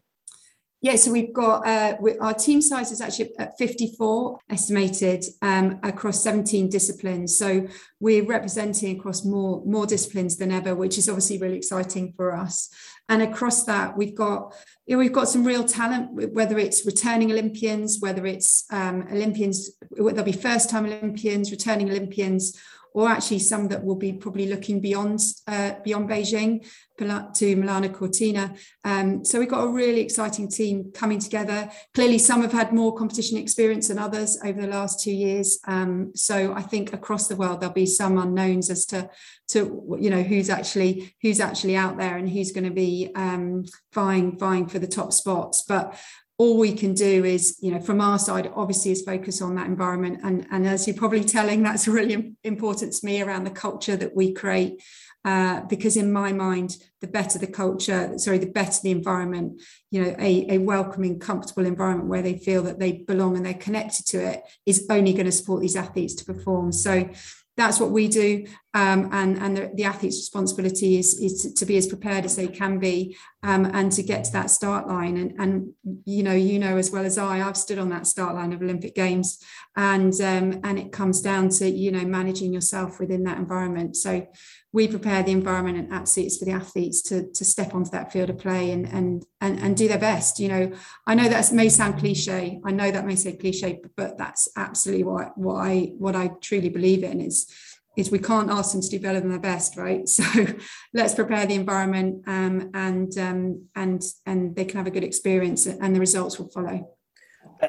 Yeah, 0.85 0.97
so 0.97 1.11
we've 1.11 1.33
got 1.33 1.65
uh, 1.65 1.97
our 2.21 2.35
team 2.35 2.61
size 2.61 2.91
is 2.91 3.01
actually 3.01 3.35
at 3.39 3.57
54 3.57 4.37
estimated 4.51 5.25
um, 5.41 5.79
across 5.81 6.21
17 6.21 6.69
disciplines. 6.69 7.39
So 7.39 7.65
we're 7.99 8.23
representing 8.23 8.99
across 8.99 9.25
more 9.25 9.63
more 9.65 9.87
disciplines 9.87 10.37
than 10.37 10.51
ever, 10.51 10.75
which 10.75 10.99
is 10.99 11.09
obviously 11.09 11.39
really 11.39 11.57
exciting 11.57 12.13
for 12.15 12.35
us. 12.35 12.69
And 13.09 13.23
across 13.23 13.63
that, 13.63 13.97
we've 13.97 14.13
got 14.13 14.53
you 14.85 14.95
know, 14.95 14.99
we've 14.99 15.11
got 15.11 15.27
some 15.27 15.43
real 15.43 15.63
talent, 15.63 16.33
whether 16.35 16.59
it's 16.59 16.85
returning 16.85 17.31
Olympians, 17.31 17.97
whether 17.99 18.27
it's 18.27 18.65
um, 18.71 19.07
Olympians, 19.11 19.71
there'll 19.89 20.23
be 20.23 20.33
first 20.33 20.69
time 20.69 20.85
Olympians, 20.85 21.49
returning 21.49 21.89
Olympians, 21.89 22.61
or 22.95 23.09
actually 23.09 23.39
some 23.39 23.67
that 23.67 23.83
will 23.83 23.97
be 23.97 24.13
probably 24.13 24.47
looking 24.47 24.79
beyond 24.79 25.19
uh, 25.47 25.73
beyond 25.83 26.09
Beijing 26.09 26.65
to 26.97 27.55
Milano 27.57 27.89
Cortina. 27.89 28.55
Um, 28.85 29.25
so 29.25 29.37
we've 29.37 29.49
got 29.49 29.65
a 29.65 29.67
really 29.67 29.99
exciting 29.99 30.47
team 30.47 30.93
coming 30.93 31.19
together. 31.19 31.69
Clearly, 31.93 32.17
some 32.17 32.41
have 32.41 32.53
had 32.53 32.71
more 32.71 32.95
competition 32.95 33.37
experience 33.37 33.89
than 33.89 33.99
others 33.99 34.39
over 34.45 34.61
the 34.61 34.67
last 34.67 35.01
two 35.01 35.11
years. 35.11 35.59
Um, 35.67 36.13
so 36.15 36.53
I 36.53 36.61
think 36.61 36.93
across 36.93 37.27
the 37.27 37.35
world 37.35 37.59
there'll 37.59 37.73
be 37.73 37.85
some 37.85 38.17
unknowns 38.17 38.69
as 38.69 38.85
to 38.87 39.09
to 39.49 39.97
you 39.99 40.09
know 40.09 40.23
who's 40.23 40.49
actually 40.49 41.13
who's 41.21 41.41
actually 41.41 41.75
out 41.75 41.97
there 41.97 42.15
and 42.15 42.29
who's 42.29 42.53
going 42.53 42.63
to 42.63 42.71
be 42.73 43.11
um, 43.15 43.65
vying 43.93 44.39
vying 44.39 44.67
for 44.67 44.79
the 44.79 44.87
top 44.87 45.11
spots. 45.11 45.65
But 45.67 45.99
all 46.37 46.57
we 46.57 46.73
can 46.73 46.93
do 46.93 47.23
is, 47.23 47.57
you 47.61 47.71
know, 47.71 47.79
from 47.79 48.01
our 48.01 48.19
side, 48.19 48.51
obviously, 48.55 48.91
is 48.91 49.01
focus 49.01 49.41
on 49.41 49.55
that 49.55 49.67
environment. 49.67 50.19
And, 50.23 50.45
and 50.51 50.67
as 50.67 50.85
you're 50.85 50.97
probably 50.97 51.23
telling, 51.23 51.63
that's 51.63 51.87
really 51.99 52.35
important 52.43 52.93
to 52.93 53.05
me 53.05 53.21
around 53.21 53.45
the 53.45 53.51
culture 53.51 53.95
that 53.95 54.15
we 54.15 54.33
create. 54.33 54.81
Uh, 55.23 55.61
because 55.61 55.97
in 55.97 56.13
my 56.13 56.31
mind, 56.31 56.77
the 57.01 57.07
better 57.07 57.39
the 57.39 57.47
culture, 57.47 58.15
sorry, 58.19 58.37
the 58.37 58.45
better 58.45 58.79
the 58.83 58.91
environment, 58.91 59.59
you 59.89 60.03
know, 60.03 60.15
a, 60.19 60.55
a 60.55 60.57
welcoming, 60.59 61.17
comfortable 61.17 61.65
environment 61.65 62.07
where 62.07 62.21
they 62.21 62.37
feel 62.37 62.61
that 62.61 62.77
they 62.77 62.91
belong 62.91 63.35
and 63.35 63.43
they're 63.43 63.55
connected 63.55 64.05
to 64.05 64.23
it 64.23 64.43
is 64.67 64.85
only 64.91 65.13
going 65.13 65.25
to 65.25 65.31
support 65.31 65.61
these 65.61 65.75
athletes 65.75 66.13
to 66.13 66.25
perform. 66.25 66.71
So 66.71 67.09
that's 67.57 67.79
what 67.79 67.91
we 67.91 68.07
do. 68.07 68.45
Um, 68.73 69.09
and 69.13 69.37
and 69.37 69.55
the, 69.55 69.71
the, 69.73 69.85
athlete's 69.85 70.17
responsibility 70.17 70.97
is, 70.99 71.17
is 71.21 71.53
to, 71.53 71.65
be 71.65 71.77
as 71.77 71.87
prepared 71.87 72.25
as 72.25 72.35
they 72.35 72.47
can 72.47 72.77
be 72.77 73.15
um, 73.41 73.63
and 73.65 73.89
to 73.93 74.03
get 74.03 74.25
to 74.25 74.31
that 74.33 74.49
start 74.49 74.87
line. 74.87 75.15
And, 75.15 75.39
and, 75.39 75.73
you 76.05 76.23
know, 76.23 76.33
you 76.33 76.59
know 76.59 76.75
as 76.75 76.91
well 76.91 77.05
as 77.05 77.17
I, 77.17 77.47
I've 77.47 77.55
stood 77.55 77.79
on 77.79 77.89
that 77.89 78.05
start 78.05 78.35
line 78.35 78.51
of 78.51 78.61
Olympic 78.61 78.93
Games 78.93 79.41
and, 79.77 80.13
um, 80.19 80.59
and 80.65 80.77
it 80.77 80.91
comes 80.91 81.21
down 81.21 81.47
to, 81.49 81.69
you 81.69 81.89
know, 81.91 82.03
managing 82.03 82.51
yourself 82.51 82.99
within 82.99 83.23
that 83.23 83.37
environment. 83.37 83.95
So 83.95 84.27
we 84.75 84.89
prepare 84.89 85.23
the 85.23 85.31
environment 85.31 85.77
and 85.77 85.93
absolutes 85.93 86.37
for 86.37 86.43
the 86.43 86.51
athletes 86.51 87.01
to, 87.01 87.31
to 87.31 87.45
step 87.45 87.73
onto 87.73 87.89
that 87.91 88.11
field 88.11 88.29
of 88.29 88.37
play 88.37 88.71
and, 88.71 88.85
and, 88.87 89.25
and, 89.39 89.57
and 89.57 89.77
do 89.77 89.87
their 89.87 89.97
best. 89.97 90.37
You 90.37 90.49
know, 90.49 90.71
I 91.07 91.15
know 91.15 91.29
that 91.29 91.49
may 91.53 91.69
sound 91.69 91.97
cliche. 91.97 92.59
I 92.65 92.71
know 92.71 92.91
that 92.91 93.05
may 93.05 93.15
say 93.15 93.37
cliche, 93.37 93.79
but 93.95 94.17
that's 94.17 94.49
absolutely 94.57 95.05
what, 95.05 95.37
what 95.37 95.55
I, 95.55 95.93
what 95.97 96.13
I 96.13 96.27
truly 96.41 96.67
believe 96.67 97.05
in 97.05 97.21
is, 97.21 97.49
is 97.95 98.11
we 98.11 98.19
can't 98.19 98.51
ask 98.51 98.73
them 98.73 98.81
to 98.81 98.89
do 98.89 98.99
better 98.99 99.21
than 99.21 99.29
their 99.29 99.39
best, 99.39 99.77
right? 99.77 100.09
So 100.09 100.45
let's 100.93 101.15
prepare 101.15 101.45
the 101.45 101.55
environment 101.55 102.25
um, 102.27 102.69
and 102.73 103.17
um, 103.17 103.67
and 103.75 104.03
and 104.25 104.53
they 104.57 104.65
can 104.65 104.77
have 104.77 104.87
a 104.87 104.91
good 104.91 105.05
experience, 105.05 105.65
and 105.65 105.95
the 105.95 106.01
results 106.01 106.37
will 106.37 106.49
follow. 106.49 106.89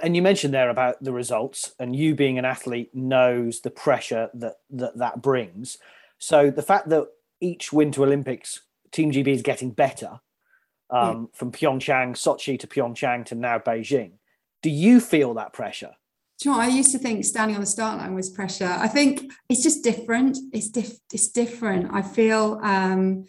And 0.03 0.17
you 0.17 0.23
mentioned 0.23 0.53
there 0.53 0.71
about 0.71 1.03
the 1.05 1.13
results, 1.13 1.73
and 1.79 1.95
you 1.95 2.17
being 2.17 2.37
an 2.37 2.45
athlete 2.45 2.91
knows 2.93 3.61
the 3.61 3.71
pressure 3.71 4.29
that 4.35 4.55
that, 4.71 4.99
that 4.99 5.23
brings. 5.23 5.79
So 6.19 6.51
the 6.51 6.63
fact 6.63 6.89
that 6.89 7.07
each 7.41 7.73
Winter 7.73 8.03
Olympics, 8.03 8.63
Team 8.93 9.13
GB 9.13 9.29
is 9.29 9.43
getting 9.43 9.71
better 9.71 10.21
um, 10.91 11.29
yeah. 11.33 11.39
from 11.39 11.53
Pyeongchang, 11.53 12.13
Sochi 12.13 12.59
to 12.59 12.67
Pyeongchang 12.67 13.27
to 13.27 13.35
now 13.35 13.59
Beijing. 13.59 14.13
Do 14.63 14.71
you 14.71 15.01
feel 15.01 15.35
that 15.35 15.53
pressure? 15.53 15.97
you 16.45 16.51
know 16.51 16.61
I 16.61 16.67
used 16.67 16.93
to 16.93 16.99
think 16.99 17.25
standing 17.25 17.57
on 17.57 17.63
the 17.63 17.67
start 17.67 17.99
line 17.99 18.15
was 18.15 18.29
pressure. 18.31 18.67
I 18.79 18.89
think 18.89 19.33
it's 19.49 19.63
just 19.63 19.83
different. 19.83 20.37
It's 20.53 20.69
diff- 20.69 21.01
it's 21.13 21.29
different. 21.29 21.93
I 21.93 22.03
feel 22.03 22.61
um, 22.63 23.25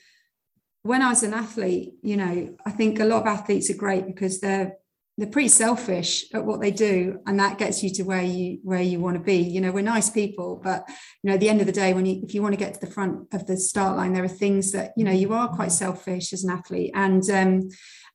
when 0.84 1.02
I 1.02 1.10
was 1.10 1.24
an 1.24 1.34
athlete, 1.34 1.94
you 2.02 2.18
know, 2.18 2.56
I 2.66 2.72
think 2.72 3.00
a 3.00 3.06
lot 3.06 3.22
of 3.22 3.28
athletes 3.28 3.70
are 3.70 3.76
great 3.76 4.06
because 4.06 4.40
they're 4.40 4.74
they're 5.18 5.28
pretty 5.28 5.50
selfish 5.50 6.26
at 6.34 6.46
what 6.46 6.62
they 6.62 6.70
do 6.70 7.20
and 7.26 7.40
that 7.40 7.58
gets 7.58 7.82
you 7.82 7.90
to 7.90 8.04
where 8.04 8.22
you 8.22 8.60
where 8.64 8.82
you 8.82 9.00
want 9.00 9.18
to 9.18 9.24
be. 9.24 9.38
You 9.38 9.62
know 9.62 9.72
we're 9.72 9.82
nice 9.82 10.10
people 10.10 10.62
but 10.64 10.86
you 11.24 11.30
know 11.30 11.34
at 11.34 11.40
the 11.40 11.50
end 11.50 11.60
of 11.60 11.66
the 11.66 11.74
day 11.74 11.94
when 11.94 12.06
you 12.06 12.22
if 12.24 12.34
you 12.34 12.42
want 12.42 12.54
to 12.54 12.60
get 12.60 12.76
to 12.76 12.80
the 12.80 12.92
front 12.92 13.28
of 13.34 13.48
the 13.48 13.58
start 13.58 13.98
line 13.98 14.14
there 14.14 14.24
are 14.24 14.30
things 14.30 14.72
that 14.74 14.92
you 14.96 15.04
know 15.04 15.12
you 15.12 15.34
are 15.34 15.48
quite 15.48 15.72
selfish 15.72 16.34
as 16.34 16.44
an 16.44 16.52
athlete 16.52 16.92
and 16.94 17.30
um 17.32 17.70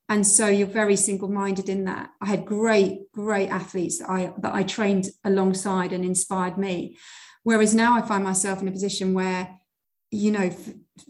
and 0.08 0.26
so 0.26 0.46
you're 0.46 0.66
very 0.66 0.96
single-minded 0.96 1.68
in 1.68 1.84
that. 1.84 2.10
I 2.20 2.26
had 2.26 2.44
great 2.44 3.10
great 3.12 3.48
athletes 3.48 3.98
that 3.98 4.10
i 4.10 4.32
that 4.38 4.54
i 4.54 4.62
trained 4.62 5.08
alongside 5.24 5.92
and 5.92 6.04
inspired 6.04 6.56
me. 6.56 6.98
Whereas 7.42 7.74
now 7.74 7.96
i 7.96 8.02
find 8.02 8.22
myself 8.22 8.62
in 8.62 8.68
a 8.68 8.72
position 8.72 9.12
where 9.12 9.58
you 10.12 10.30
know 10.30 10.54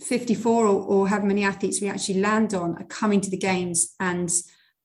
54 0.00 0.66
or, 0.66 0.68
or 0.68 1.08
however 1.08 1.26
many 1.26 1.44
athletes 1.44 1.82
we 1.82 1.90
actually 1.90 2.20
land 2.20 2.54
on 2.54 2.76
are 2.78 2.84
coming 2.84 3.20
to 3.20 3.30
the 3.30 3.37
games 3.37 3.94
and 4.00 4.30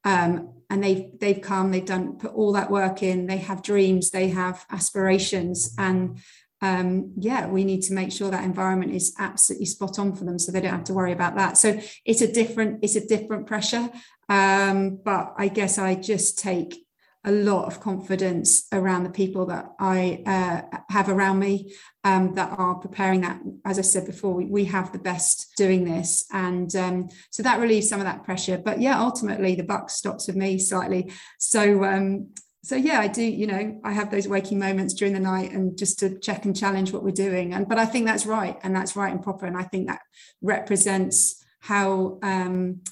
um, 0.03 0.56
and 0.69 0.83
they've 0.83 1.05
they've 1.19 1.41
come 1.41 1.71
they've 1.71 1.85
done 1.85 2.17
put 2.17 2.33
all 2.33 2.53
that 2.53 2.69
work 2.71 3.01
in 3.03 3.27
they 3.27 3.37
have 3.37 3.61
dreams 3.61 4.11
they 4.11 4.29
have 4.29 4.65
aspirations 4.69 5.73
and 5.77 6.19
um, 6.61 7.13
yeah 7.17 7.47
we 7.47 7.63
need 7.63 7.83
to 7.83 7.93
make 7.93 8.11
sure 8.11 8.31
that 8.31 8.43
environment 8.43 8.91
is 8.91 9.15
absolutely 9.19 9.67
spot 9.67 9.99
on 9.99 10.15
for 10.15 10.25
them 10.25 10.39
so 10.39 10.51
they 10.51 10.61
don't 10.61 10.71
have 10.71 10.83
to 10.85 10.93
worry 10.93 11.11
about 11.11 11.35
that. 11.35 11.55
So 11.55 11.79
it's 12.03 12.21
a 12.21 12.31
different 12.31 12.79
it's 12.83 12.95
a 12.95 13.05
different 13.05 13.45
pressure 13.45 13.89
um, 14.27 14.99
but 15.03 15.33
i 15.37 15.47
guess 15.47 15.77
i 15.77 15.93
just 15.93 16.39
take 16.39 16.86
a 17.27 17.31
lot 17.31 17.65
of 17.65 17.81
confidence 17.81 18.67
around 18.71 19.03
the 19.03 19.09
people 19.09 19.47
that 19.47 19.73
I 19.79 20.23
uh, 20.25 20.77
have 20.89 21.09
around 21.09 21.39
me 21.39 21.75
um, 22.05 22.35
that 22.35 22.57
are 22.57 22.75
preparing 22.75 23.21
that. 23.21 23.41
As 23.65 23.77
I 23.77 23.81
said 23.81 24.05
before, 24.05 24.33
we, 24.33 24.45
we 24.45 24.65
have 24.65 24.93
the 24.93 24.97
best 24.97 25.51
doing 25.57 25.83
this. 25.83 26.25
And 26.31 26.73
um, 26.77 27.09
so 27.29 27.43
that 27.43 27.59
relieves 27.59 27.89
some 27.89 27.99
of 27.99 28.05
that 28.05 28.23
pressure. 28.23 28.57
But 28.57 28.79
yeah, 28.79 28.97
ultimately 28.97 29.55
the 29.55 29.63
buck 29.63 29.89
stops 29.89 30.27
with 30.27 30.37
me 30.37 30.57
slightly. 30.57 31.11
So, 31.37 31.83
um, 31.83 32.29
so 32.63 32.77
yeah, 32.77 33.01
I 33.01 33.07
do, 33.07 33.23
you 33.23 33.45
know, 33.45 33.81
I 33.83 33.91
have 33.91 34.09
those 34.09 34.29
waking 34.29 34.59
moments 34.59 34.93
during 34.93 35.13
the 35.13 35.19
night 35.19 35.51
and 35.51 35.77
just 35.77 35.99
to 35.99 36.17
check 36.19 36.45
and 36.45 36.55
challenge 36.55 36.93
what 36.93 37.03
we're 37.03 37.11
doing. 37.11 37.53
And, 37.53 37.67
but 37.67 37.77
I 37.77 37.85
think 37.85 38.05
that's 38.05 38.25
right. 38.25 38.57
And 38.63 38.73
that's 38.73 38.95
right 38.95 39.11
and 39.11 39.21
proper. 39.21 39.45
And 39.45 39.57
I 39.57 39.63
think 39.63 39.87
that 39.87 39.99
represents 40.41 41.43
how, 41.59 42.19
um, 42.23 42.83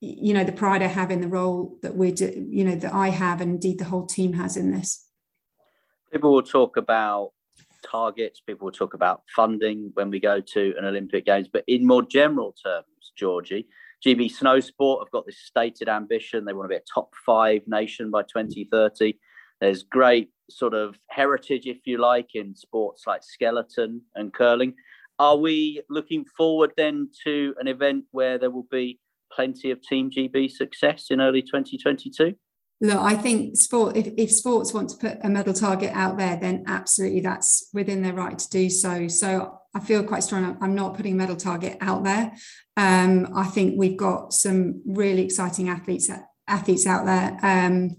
you 0.00 0.32
know 0.32 0.44
the 0.44 0.52
pride 0.52 0.82
I 0.82 0.86
have 0.86 1.10
in 1.10 1.20
the 1.20 1.28
role 1.28 1.78
that 1.82 1.94
we're 1.94 2.12
do, 2.12 2.46
you 2.48 2.64
know 2.64 2.76
that 2.76 2.92
I 2.92 3.08
have 3.08 3.40
and 3.40 3.52
indeed 3.52 3.78
the 3.78 3.84
whole 3.84 4.06
team 4.06 4.32
has 4.34 4.56
in 4.56 4.70
this. 4.70 5.06
People 6.12 6.32
will 6.32 6.42
talk 6.42 6.76
about 6.76 7.32
targets. 7.84 8.40
People 8.40 8.66
will 8.66 8.72
talk 8.72 8.94
about 8.94 9.22
funding 9.34 9.90
when 9.94 10.10
we 10.10 10.18
go 10.18 10.40
to 10.40 10.74
an 10.78 10.84
Olympic 10.84 11.26
Games, 11.26 11.48
but 11.52 11.64
in 11.66 11.86
more 11.86 12.02
general 12.02 12.54
terms, 12.64 13.12
Georgie, 13.16 13.66
GB 14.04 14.30
Snow 14.30 14.60
Sport 14.60 15.06
have 15.06 15.12
got 15.12 15.26
this 15.26 15.38
stated 15.38 15.88
ambition. 15.88 16.44
They 16.44 16.52
want 16.52 16.64
to 16.64 16.74
be 16.74 16.76
a 16.76 16.92
top 16.92 17.12
five 17.26 17.62
nation 17.66 18.10
by 18.10 18.22
2030. 18.22 19.14
There's 19.60 19.82
great 19.82 20.30
sort 20.48 20.72
of 20.74 20.98
heritage, 21.08 21.66
if 21.66 21.86
you 21.86 21.98
like, 21.98 22.34
in 22.34 22.54
sports 22.54 23.04
like 23.06 23.22
skeleton 23.22 24.02
and 24.14 24.32
curling. 24.32 24.74
Are 25.18 25.36
we 25.36 25.82
looking 25.90 26.24
forward 26.24 26.72
then 26.78 27.10
to 27.24 27.54
an 27.60 27.68
event 27.68 28.04
where 28.10 28.38
there 28.38 28.50
will 28.50 28.66
be 28.70 28.98
plenty 29.34 29.70
of 29.70 29.80
Team 29.82 30.10
GB 30.10 30.50
success 30.50 31.06
in 31.10 31.20
early 31.20 31.42
2022? 31.42 32.34
Look, 32.82 32.98
I 32.98 33.14
think 33.14 33.56
sport. 33.56 33.96
If, 33.96 34.08
if 34.16 34.32
sports 34.32 34.72
want 34.72 34.88
to 34.90 34.96
put 34.96 35.18
a 35.22 35.28
medal 35.28 35.52
target 35.52 35.90
out 35.92 36.16
there, 36.16 36.36
then 36.36 36.64
absolutely 36.66 37.20
that's 37.20 37.68
within 37.74 38.02
their 38.02 38.14
right 38.14 38.38
to 38.38 38.48
do 38.48 38.70
so. 38.70 39.06
So 39.06 39.58
I 39.74 39.80
feel 39.80 40.02
quite 40.02 40.22
strong. 40.22 40.56
I'm 40.60 40.74
not 40.74 40.96
putting 40.96 41.12
a 41.12 41.16
medal 41.16 41.36
target 41.36 41.76
out 41.82 42.04
there. 42.04 42.32
Um, 42.78 43.28
I 43.34 43.44
think 43.44 43.74
we've 43.76 43.98
got 43.98 44.32
some 44.32 44.80
really 44.86 45.22
exciting 45.22 45.68
athletes 45.68 46.10
athletes 46.48 46.86
out 46.86 47.04
there. 47.04 47.38
Um, 47.42 47.96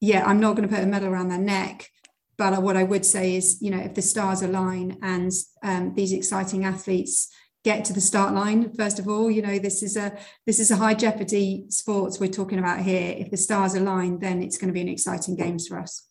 yeah, 0.00 0.24
I'm 0.26 0.40
not 0.40 0.56
going 0.56 0.68
to 0.68 0.74
put 0.74 0.82
a 0.82 0.86
medal 0.86 1.08
around 1.08 1.28
their 1.28 1.38
neck, 1.38 1.88
but 2.36 2.60
what 2.60 2.76
I 2.76 2.82
would 2.82 3.06
say 3.06 3.36
is, 3.36 3.62
you 3.62 3.70
know, 3.70 3.78
if 3.78 3.94
the 3.94 4.02
stars 4.02 4.42
align 4.42 4.98
and 5.00 5.30
um, 5.62 5.94
these 5.94 6.12
exciting 6.12 6.64
athletes 6.64 7.28
get 7.64 7.84
to 7.86 7.92
the 7.92 8.00
start 8.00 8.34
line 8.34 8.70
first 8.74 8.98
of 8.98 9.08
all 9.08 9.30
you 9.30 9.40
know 9.40 9.58
this 9.58 9.82
is 9.82 9.96
a 9.96 10.16
this 10.46 10.60
is 10.60 10.70
a 10.70 10.76
high 10.76 10.94
jeopardy 10.94 11.64
sports 11.70 12.20
we're 12.20 12.30
talking 12.30 12.58
about 12.58 12.80
here. 12.80 13.14
If 13.18 13.30
the 13.30 13.36
stars 13.36 13.74
align 13.74 14.20
then 14.20 14.42
it's 14.42 14.58
going 14.58 14.68
to 14.68 14.74
be 14.74 14.82
an 14.82 14.88
exciting 14.88 15.34
games 15.36 15.66
for 15.66 15.78
us. 15.78 16.06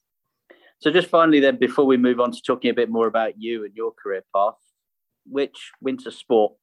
So 0.79 0.91
just 0.91 1.07
finally 1.07 1.39
then 1.39 1.57
before 1.57 1.85
we 1.85 1.97
move 1.97 2.19
on 2.19 2.31
to 2.31 2.41
talking 2.41 2.71
a 2.71 2.73
bit 2.73 2.89
more 2.89 3.07
about 3.07 3.33
you 3.37 3.63
and 3.63 3.73
your 3.75 3.91
career 3.91 4.23
path 4.35 4.55
which 5.25 5.71
winter 5.79 6.11
sport 6.11 6.53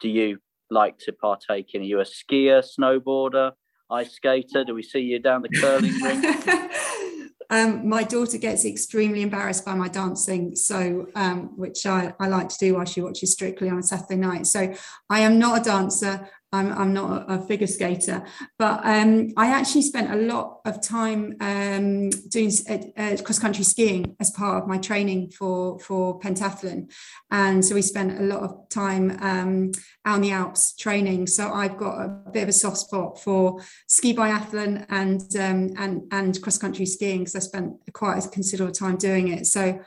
do 0.00 0.08
you 0.08 0.38
like 0.70 0.98
to 0.98 1.12
partake 1.12 1.74
in? 1.74 1.82
Are 1.82 1.84
you 1.84 2.00
a 2.00 2.04
skier 2.04 2.64
snowboarder 2.64 3.52
ice 3.90 4.12
skater? 4.12 4.64
Do 4.64 4.74
we 4.74 4.82
see 4.82 5.00
you 5.00 5.18
down 5.18 5.42
the 5.42 5.48
curling 5.48 5.92
ring 6.02 7.07
Um, 7.50 7.88
my 7.88 8.02
daughter 8.02 8.36
gets 8.36 8.64
extremely 8.64 9.22
embarrassed 9.22 9.64
by 9.64 9.74
my 9.74 9.88
dancing, 9.88 10.54
so 10.54 11.06
um, 11.14 11.56
which 11.56 11.86
I, 11.86 12.12
I 12.20 12.28
like 12.28 12.48
to 12.50 12.58
do 12.58 12.74
while 12.74 12.84
she 12.84 13.00
watches 13.00 13.32
Strictly 13.32 13.70
on 13.70 13.78
a 13.78 13.82
Saturday 13.82 14.16
night. 14.16 14.46
So 14.46 14.74
I 15.08 15.20
am 15.20 15.38
not 15.38 15.60
a 15.60 15.64
dancer. 15.64 16.28
I'm, 16.52 16.72
I'm 16.72 16.94
not 16.94 17.30
a, 17.30 17.38
figure 17.48 17.66
skater, 17.66 18.24
but 18.58 18.80
um, 18.84 19.32
I 19.36 19.48
actually 19.48 19.82
spent 19.82 20.10
a 20.10 20.16
lot 20.16 20.60
of 20.64 20.82
time 20.82 21.36
um, 21.40 22.08
doing 22.28 22.50
uh, 22.68 23.16
cross 23.22 23.38
country 23.38 23.64
skiing 23.64 24.16
as 24.18 24.30
part 24.30 24.62
of 24.62 24.68
my 24.68 24.78
training 24.78 25.30
for 25.30 25.78
for 25.78 26.18
pentathlon, 26.20 26.90
and 27.30 27.62
so 27.64 27.74
we 27.74 27.82
spent 27.82 28.18
a 28.18 28.22
lot 28.22 28.42
of 28.42 28.68
time 28.70 29.18
um, 29.20 29.72
out 30.06 30.16
in 30.16 30.22
the 30.22 30.32
Alps 30.32 30.74
training. 30.74 31.26
So 31.26 31.52
I've 31.52 31.76
got 31.76 32.00
a 32.00 32.08
bit 32.32 32.44
of 32.44 32.48
a 32.48 32.52
soft 32.52 32.78
spot 32.78 33.20
for 33.20 33.60
ski 33.86 34.14
biathlon 34.14 34.86
and 34.88 35.20
um, 35.36 35.74
and 35.76 36.02
and 36.10 36.40
cross 36.42 36.56
country 36.56 36.86
skiing 36.86 37.20
because 37.20 37.36
I 37.36 37.40
spent 37.40 37.74
quite 37.92 38.24
a 38.24 38.28
considerable 38.28 38.72
time 38.72 38.96
doing 38.96 39.28
it. 39.28 39.46
So 39.46 39.80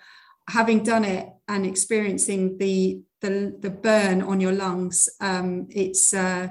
having 0.47 0.83
done 0.83 1.05
it 1.05 1.27
and 1.47 1.65
experiencing 1.65 2.57
the 2.57 3.01
the, 3.21 3.55
the 3.59 3.69
burn 3.69 4.21
on 4.21 4.39
your 4.39 4.51
lungs 4.51 5.07
um, 5.19 5.67
it's 5.69 6.13
uh, 6.13 6.47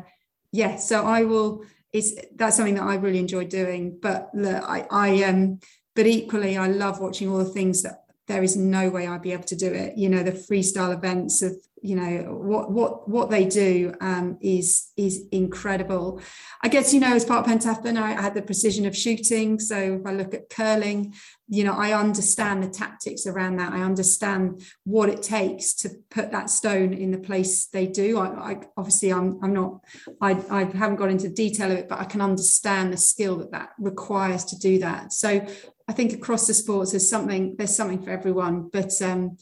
yeah 0.53 0.77
so 0.77 1.05
i 1.05 1.23
will 1.25 1.65
it's 1.93 2.15
that's 2.37 2.57
something 2.57 2.75
that 2.75 2.85
i 2.85 2.95
really 2.95 3.19
enjoy 3.19 3.45
doing 3.45 3.99
but 4.01 4.31
look, 4.35 4.63
i 4.65 4.87
i 4.91 5.23
um 5.25 5.59
but 5.95 6.07
equally 6.07 6.57
i 6.57 6.67
love 6.67 7.01
watching 7.01 7.29
all 7.29 7.39
the 7.39 7.45
things 7.45 7.83
that 7.83 8.05
there 8.31 8.45
is 8.45 8.57
no 8.57 8.89
way 8.91 9.09
I'd 9.09 9.23
be 9.23 9.33
able 9.33 9.45
to 9.45 9.57
do 9.57 9.73
it. 9.73 9.99
You 9.99 10.09
know, 10.09 10.23
the 10.23 10.31
freestyle 10.33 10.95
events 10.95 11.43
of 11.43 11.57
you 11.83 11.97
know 11.97 12.35
what 12.35 12.71
what 12.71 13.09
what 13.09 13.31
they 13.31 13.47
do 13.47 13.95
um, 14.01 14.39
is 14.41 14.93
is 14.97 15.25
incredible. 15.33 16.21
I 16.63 16.69
guess 16.69 16.95
you 16.95 17.01
know 17.01 17.15
as 17.15 17.25
part 17.25 17.47
of 17.47 17.53
pentathlon, 17.53 17.97
I 17.97 18.13
had 18.13 18.35
the 18.35 18.43
precision 18.43 18.87
of 18.87 18.97
shooting. 18.97 19.59
So 19.59 19.77
if 20.01 20.07
I 20.07 20.13
look 20.13 20.33
at 20.35 20.51
curling, 20.51 21.15
you 21.49 21.65
know, 21.65 21.73
I 21.73 21.93
understand 21.99 22.63
the 22.63 22.69
tactics 22.69 23.27
around 23.27 23.57
that. 23.57 23.73
I 23.73 23.81
understand 23.81 24.63
what 24.85 25.09
it 25.09 25.23
takes 25.23 25.75
to 25.77 25.91
put 26.11 26.31
that 26.31 26.51
stone 26.51 26.93
in 26.93 27.11
the 27.11 27.19
place 27.19 27.67
they 27.67 27.87
do. 27.87 28.19
I, 28.19 28.53
I 28.53 28.61
obviously 28.77 29.13
I'm 29.13 29.41
I'm 29.43 29.55
not 29.55 29.81
I 30.21 30.33
I 30.51 30.65
haven't 30.65 30.97
got 30.97 31.11
into 31.11 31.29
detail 31.29 31.73
of 31.73 31.79
it, 31.79 31.89
but 31.89 31.99
I 31.99 32.05
can 32.05 32.21
understand 32.21 32.93
the 32.93 32.99
skill 32.99 33.39
that 33.39 33.51
that 33.51 33.71
requires 33.79 34.45
to 34.47 34.59
do 34.59 34.79
that. 34.81 35.13
So 35.13 35.45
I 35.91 35.93
think 35.93 36.13
across 36.13 36.47
the 36.47 36.55
sports 36.55 36.93
there's 36.93 37.11
something 37.11 37.57
there's 37.57 37.75
something 37.75 38.01
for 38.01 38.11
everyone. 38.11 38.69
But 38.73 38.93
um, 39.03 39.39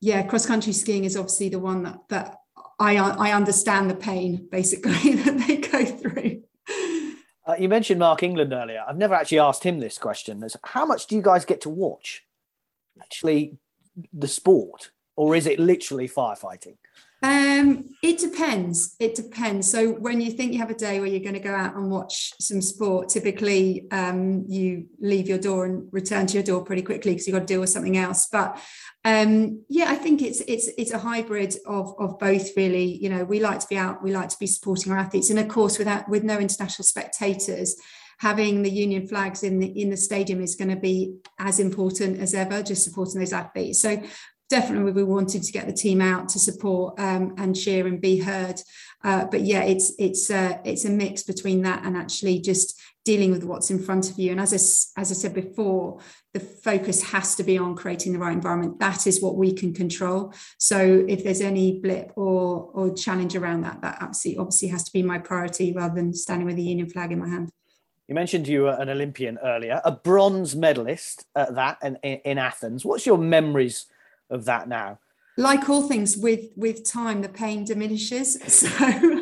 yeah, 0.00 0.22
cross 0.22 0.46
country 0.46 0.72
skiing 0.72 1.04
is 1.04 1.14
obviously 1.14 1.50
the 1.50 1.58
one 1.58 1.82
that 1.82 1.98
that 2.08 2.36
I 2.78 2.96
I 2.96 3.32
understand 3.32 3.90
the 3.90 3.94
pain 3.94 4.48
basically 4.50 5.12
that 5.16 5.44
they 5.46 5.58
go 5.58 5.84
through. 5.84 6.44
Uh, 7.46 7.56
you 7.58 7.68
mentioned 7.68 8.00
Mark 8.00 8.22
England 8.22 8.54
earlier. 8.54 8.82
I've 8.88 8.96
never 8.96 9.12
actually 9.14 9.40
asked 9.40 9.62
him 9.62 9.78
this 9.78 9.98
question. 9.98 10.42
Is 10.42 10.56
how 10.64 10.86
much 10.86 11.06
do 11.06 11.16
you 11.16 11.22
guys 11.22 11.44
get 11.44 11.60
to 11.62 11.68
watch? 11.68 12.24
Actually, 13.02 13.58
the 14.14 14.28
sport, 14.28 14.92
or 15.16 15.36
is 15.36 15.46
it 15.46 15.60
literally 15.60 16.08
firefighting? 16.08 16.78
Um, 17.22 17.90
it 18.02 18.18
depends. 18.18 18.96
It 18.98 19.14
depends. 19.14 19.70
So 19.70 19.92
when 19.92 20.20
you 20.22 20.30
think 20.30 20.52
you 20.52 20.58
have 20.60 20.70
a 20.70 20.74
day 20.74 21.00
where 21.00 21.08
you're 21.08 21.20
going 21.20 21.34
to 21.34 21.40
go 21.40 21.54
out 21.54 21.76
and 21.76 21.90
watch 21.90 22.32
some 22.40 22.62
sport, 22.62 23.10
typically 23.10 23.86
um, 23.90 24.44
you 24.48 24.86
leave 25.00 25.28
your 25.28 25.38
door 25.38 25.66
and 25.66 25.86
return 25.92 26.26
to 26.28 26.34
your 26.34 26.42
door 26.42 26.64
pretty 26.64 26.82
quickly 26.82 27.12
because 27.12 27.26
you've 27.26 27.34
got 27.34 27.40
to 27.40 27.46
deal 27.46 27.60
with 27.60 27.68
something 27.68 27.98
else. 27.98 28.28
But 28.32 28.58
um, 29.04 29.64
yeah, 29.68 29.90
I 29.90 29.96
think 29.96 30.22
it's 30.22 30.40
it's 30.42 30.68
it's 30.78 30.92
a 30.92 30.98
hybrid 30.98 31.56
of 31.66 31.94
of 31.98 32.18
both. 32.18 32.56
Really, 32.56 32.84
you 32.84 33.10
know, 33.10 33.24
we 33.24 33.40
like 33.40 33.60
to 33.60 33.66
be 33.68 33.76
out, 33.76 34.02
we 34.02 34.12
like 34.12 34.30
to 34.30 34.38
be 34.38 34.46
supporting 34.46 34.92
our 34.92 34.98
athletes, 34.98 35.30
and 35.30 35.38
of 35.38 35.48
course, 35.48 35.78
without 35.78 36.08
with 36.08 36.24
no 36.24 36.38
international 36.38 36.84
spectators, 36.84 37.76
having 38.20 38.62
the 38.62 38.70
union 38.70 39.08
flags 39.08 39.42
in 39.42 39.58
the 39.58 39.66
in 39.80 39.88
the 39.88 39.96
stadium 39.96 40.42
is 40.42 40.54
going 40.54 40.68
to 40.68 40.76
be 40.76 41.16
as 41.38 41.58
important 41.58 42.20
as 42.20 42.34
ever 42.34 42.62
just 42.62 42.84
supporting 42.84 43.18
those 43.18 43.32
athletes 43.32 43.80
so 43.80 44.00
definitely 44.50 44.92
we 44.92 45.04
wanted 45.04 45.42
to 45.44 45.52
get 45.52 45.66
the 45.66 45.72
team 45.72 46.00
out 46.00 46.28
to 46.28 46.38
support 46.38 46.98
um, 46.98 47.34
and 47.38 47.56
cheer 47.56 47.86
and 47.86 48.00
be 48.00 48.18
heard. 48.18 48.60
Uh, 49.02 49.24
but 49.24 49.40
yeah, 49.42 49.62
it's 49.62 49.94
it's 49.98 50.30
uh, 50.30 50.58
it's 50.64 50.84
a 50.84 50.90
mix 50.90 51.22
between 51.22 51.62
that 51.62 51.84
and 51.84 51.96
actually 51.96 52.40
just 52.40 52.78
dealing 53.04 53.30
with 53.30 53.44
what's 53.44 53.70
in 53.70 53.78
front 53.78 54.10
of 54.10 54.18
you. 54.18 54.30
And 54.30 54.40
as 54.40 54.52
I, 54.52 55.00
as 55.00 55.10
I 55.10 55.14
said 55.14 55.32
before, 55.32 56.00
the 56.34 56.40
focus 56.40 57.02
has 57.02 57.34
to 57.36 57.42
be 57.42 57.56
on 57.56 57.74
creating 57.74 58.12
the 58.12 58.18
right 58.18 58.34
environment. 58.34 58.78
That 58.78 59.06
is 59.06 59.22
what 59.22 59.36
we 59.36 59.54
can 59.54 59.72
control. 59.72 60.34
So 60.58 61.06
if 61.08 61.24
there's 61.24 61.40
any 61.40 61.80
blip 61.80 62.12
or 62.16 62.70
or 62.74 62.94
challenge 62.94 63.36
around 63.36 63.62
that, 63.62 63.80
that 63.80 63.98
absolutely 64.02 64.40
obviously 64.40 64.68
has 64.68 64.84
to 64.84 64.92
be 64.92 65.02
my 65.02 65.18
priority 65.18 65.72
rather 65.72 65.94
than 65.94 66.12
standing 66.12 66.46
with 66.46 66.56
the 66.56 66.62
union 66.62 66.90
flag 66.90 67.12
in 67.12 67.20
my 67.20 67.28
hand. 67.28 67.50
You 68.06 68.14
mentioned 68.14 68.48
you 68.48 68.62
were 68.62 68.76
an 68.76 68.88
Olympian 68.88 69.38
earlier, 69.38 69.80
a 69.84 69.92
bronze 69.92 70.56
medalist 70.56 71.26
at 71.36 71.54
that 71.54 71.78
in, 71.80 71.94
in 71.96 72.38
Athens. 72.38 72.84
What's 72.84 73.06
your 73.06 73.18
memories 73.18 73.86
of 74.30 74.44
that 74.46 74.68
now? 74.68 74.98
Like 75.36 75.68
all 75.68 75.88
things, 75.88 76.16
with 76.16 76.46
with 76.56 76.84
time, 76.84 77.22
the 77.22 77.28
pain 77.28 77.64
diminishes. 77.64 78.36
So 78.70 79.20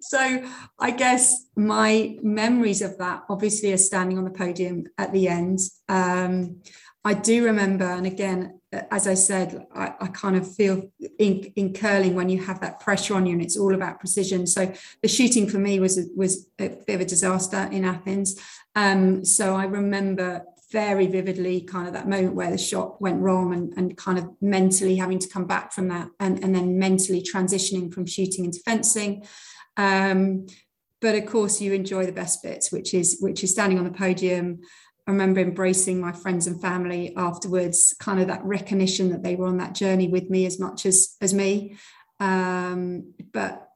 so 0.00 0.44
I 0.78 0.90
guess 0.90 1.46
my 1.56 2.18
memories 2.22 2.82
of 2.82 2.98
that 2.98 3.24
obviously 3.28 3.72
are 3.72 3.78
standing 3.78 4.18
on 4.18 4.24
the 4.24 4.30
podium 4.30 4.84
at 4.98 5.12
the 5.12 5.28
end. 5.28 5.60
Um, 5.88 6.62
I 7.04 7.14
do 7.14 7.44
remember, 7.44 7.84
and 7.84 8.06
again, 8.06 8.60
as 8.90 9.06
I 9.06 9.14
said, 9.14 9.66
I, 9.74 9.94
I, 10.00 10.08
kind 10.08 10.36
of 10.36 10.54
feel 10.54 10.90
in, 11.18 11.52
in 11.56 11.72
curling 11.72 12.14
when 12.14 12.28
you 12.28 12.42
have 12.42 12.60
that 12.60 12.80
pressure 12.80 13.14
on 13.14 13.24
you, 13.24 13.32
and 13.32 13.42
it's 13.42 13.56
all 13.56 13.74
about 13.74 14.00
precision. 14.00 14.46
So 14.46 14.72
the 15.02 15.08
shooting 15.08 15.48
for 15.48 15.58
me 15.58 15.80
was 15.80 15.98
was 16.14 16.46
a 16.58 16.68
bit 16.68 16.94
of 16.96 17.00
a 17.00 17.04
disaster 17.06 17.68
in 17.72 17.84
Athens. 17.84 18.38
Um, 18.76 19.24
so 19.24 19.56
I 19.56 19.64
remember 19.64 20.44
very 20.70 21.06
vividly 21.06 21.60
kind 21.60 21.86
of 21.86 21.94
that 21.94 22.08
moment 22.08 22.34
where 22.34 22.50
the 22.50 22.58
shot 22.58 23.00
went 23.02 23.20
wrong 23.20 23.52
and, 23.52 23.72
and 23.76 23.96
kind 23.96 24.18
of 24.18 24.28
mentally 24.40 24.96
having 24.96 25.18
to 25.18 25.28
come 25.28 25.46
back 25.46 25.72
from 25.72 25.88
that 25.88 26.08
and, 26.20 26.42
and 26.44 26.54
then 26.54 26.78
mentally 26.78 27.22
transitioning 27.22 27.92
from 27.92 28.06
shooting 28.06 28.44
into 28.44 28.60
fencing 28.64 29.24
um, 29.76 30.46
but 31.00 31.14
of 31.14 31.26
course, 31.26 31.60
you 31.60 31.72
enjoy 31.72 32.06
the 32.06 32.12
best 32.12 32.42
bits, 32.42 32.70
which 32.70 32.92
is 32.92 33.18
which 33.20 33.42
is 33.42 33.52
standing 33.52 33.78
on 33.78 33.84
the 33.84 33.90
podium. 33.90 34.60
I 35.06 35.12
remember 35.12 35.40
embracing 35.40 36.00
my 36.00 36.12
friends 36.12 36.46
and 36.46 36.60
family 36.60 37.14
afterwards, 37.16 37.96
kind 37.98 38.20
of 38.20 38.28
that 38.28 38.44
recognition 38.44 39.10
that 39.10 39.22
they 39.22 39.34
were 39.34 39.46
on 39.46 39.56
that 39.56 39.74
journey 39.74 40.08
with 40.08 40.28
me 40.28 40.44
as 40.44 40.60
much 40.60 40.84
as 40.84 41.16
as 41.20 41.32
me. 41.32 41.76
Um, 42.20 43.14
but 43.32 43.68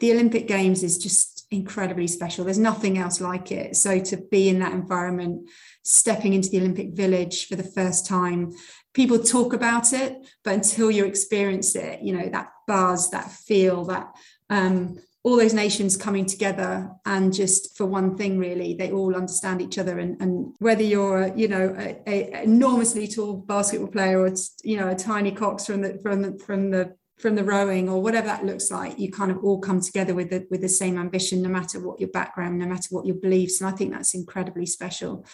the 0.00 0.12
Olympic 0.12 0.48
Games 0.48 0.82
is 0.82 0.98
just 0.98 1.35
incredibly 1.50 2.06
special. 2.06 2.44
There's 2.44 2.58
nothing 2.58 2.98
else 2.98 3.20
like 3.20 3.52
it. 3.52 3.76
So 3.76 3.98
to 4.00 4.16
be 4.16 4.48
in 4.48 4.58
that 4.60 4.72
environment, 4.72 5.48
stepping 5.82 6.32
into 6.32 6.50
the 6.50 6.58
Olympic 6.58 6.92
Village 6.92 7.46
for 7.46 7.56
the 7.56 7.62
first 7.62 8.06
time, 8.06 8.52
people 8.94 9.18
talk 9.18 9.52
about 9.52 9.92
it, 9.92 10.16
but 10.42 10.54
until 10.54 10.90
you 10.90 11.04
experience 11.04 11.76
it, 11.76 12.02
you 12.02 12.16
know 12.16 12.28
that 12.28 12.48
buzz, 12.66 13.10
that 13.10 13.30
feel, 13.30 13.84
that 13.84 14.12
um, 14.50 14.98
all 15.26 15.36
those 15.36 15.54
nations 15.54 15.96
coming 15.96 16.24
together 16.24 16.88
and 17.04 17.34
just 17.34 17.76
for 17.76 17.84
one 17.84 18.16
thing 18.16 18.38
really 18.38 18.74
they 18.74 18.92
all 18.92 19.16
understand 19.16 19.60
each 19.60 19.76
other 19.76 19.98
and, 19.98 20.20
and 20.22 20.54
whether 20.60 20.84
you're 20.84 21.22
a, 21.22 21.36
you 21.36 21.48
know 21.48 21.74
a, 21.76 22.00
a 22.06 22.44
enormously 22.44 23.08
tall 23.08 23.34
basketball 23.38 23.88
player 23.88 24.20
or 24.20 24.32
you 24.62 24.76
know 24.76 24.88
a 24.88 24.94
tiny 24.94 25.32
cox 25.32 25.66
from 25.66 25.82
the 25.82 25.98
from 26.00 26.22
the 26.22 26.38
from 26.38 26.70
the 26.70 26.94
from 27.18 27.34
the 27.34 27.44
rowing 27.44 27.88
or 27.88 28.02
whatever 28.02 28.26
that 28.26 28.44
looks 28.44 28.70
like 28.70 28.98
you 28.98 29.10
kind 29.10 29.30
of 29.30 29.42
all 29.42 29.58
come 29.58 29.80
together 29.80 30.14
with 30.14 30.30
the 30.30 30.46
with 30.50 30.60
the 30.60 30.68
same 30.68 30.98
ambition 30.98 31.42
no 31.42 31.48
matter 31.48 31.80
what 31.80 31.98
your 31.98 32.10
background 32.10 32.58
no 32.58 32.66
matter 32.66 32.88
what 32.90 33.06
your 33.06 33.16
beliefs. 33.16 33.60
And 33.60 33.72
i 33.72 33.76
think 33.76 33.92
that's 33.92 34.14
incredibly 34.14 34.66
special. 34.66 35.24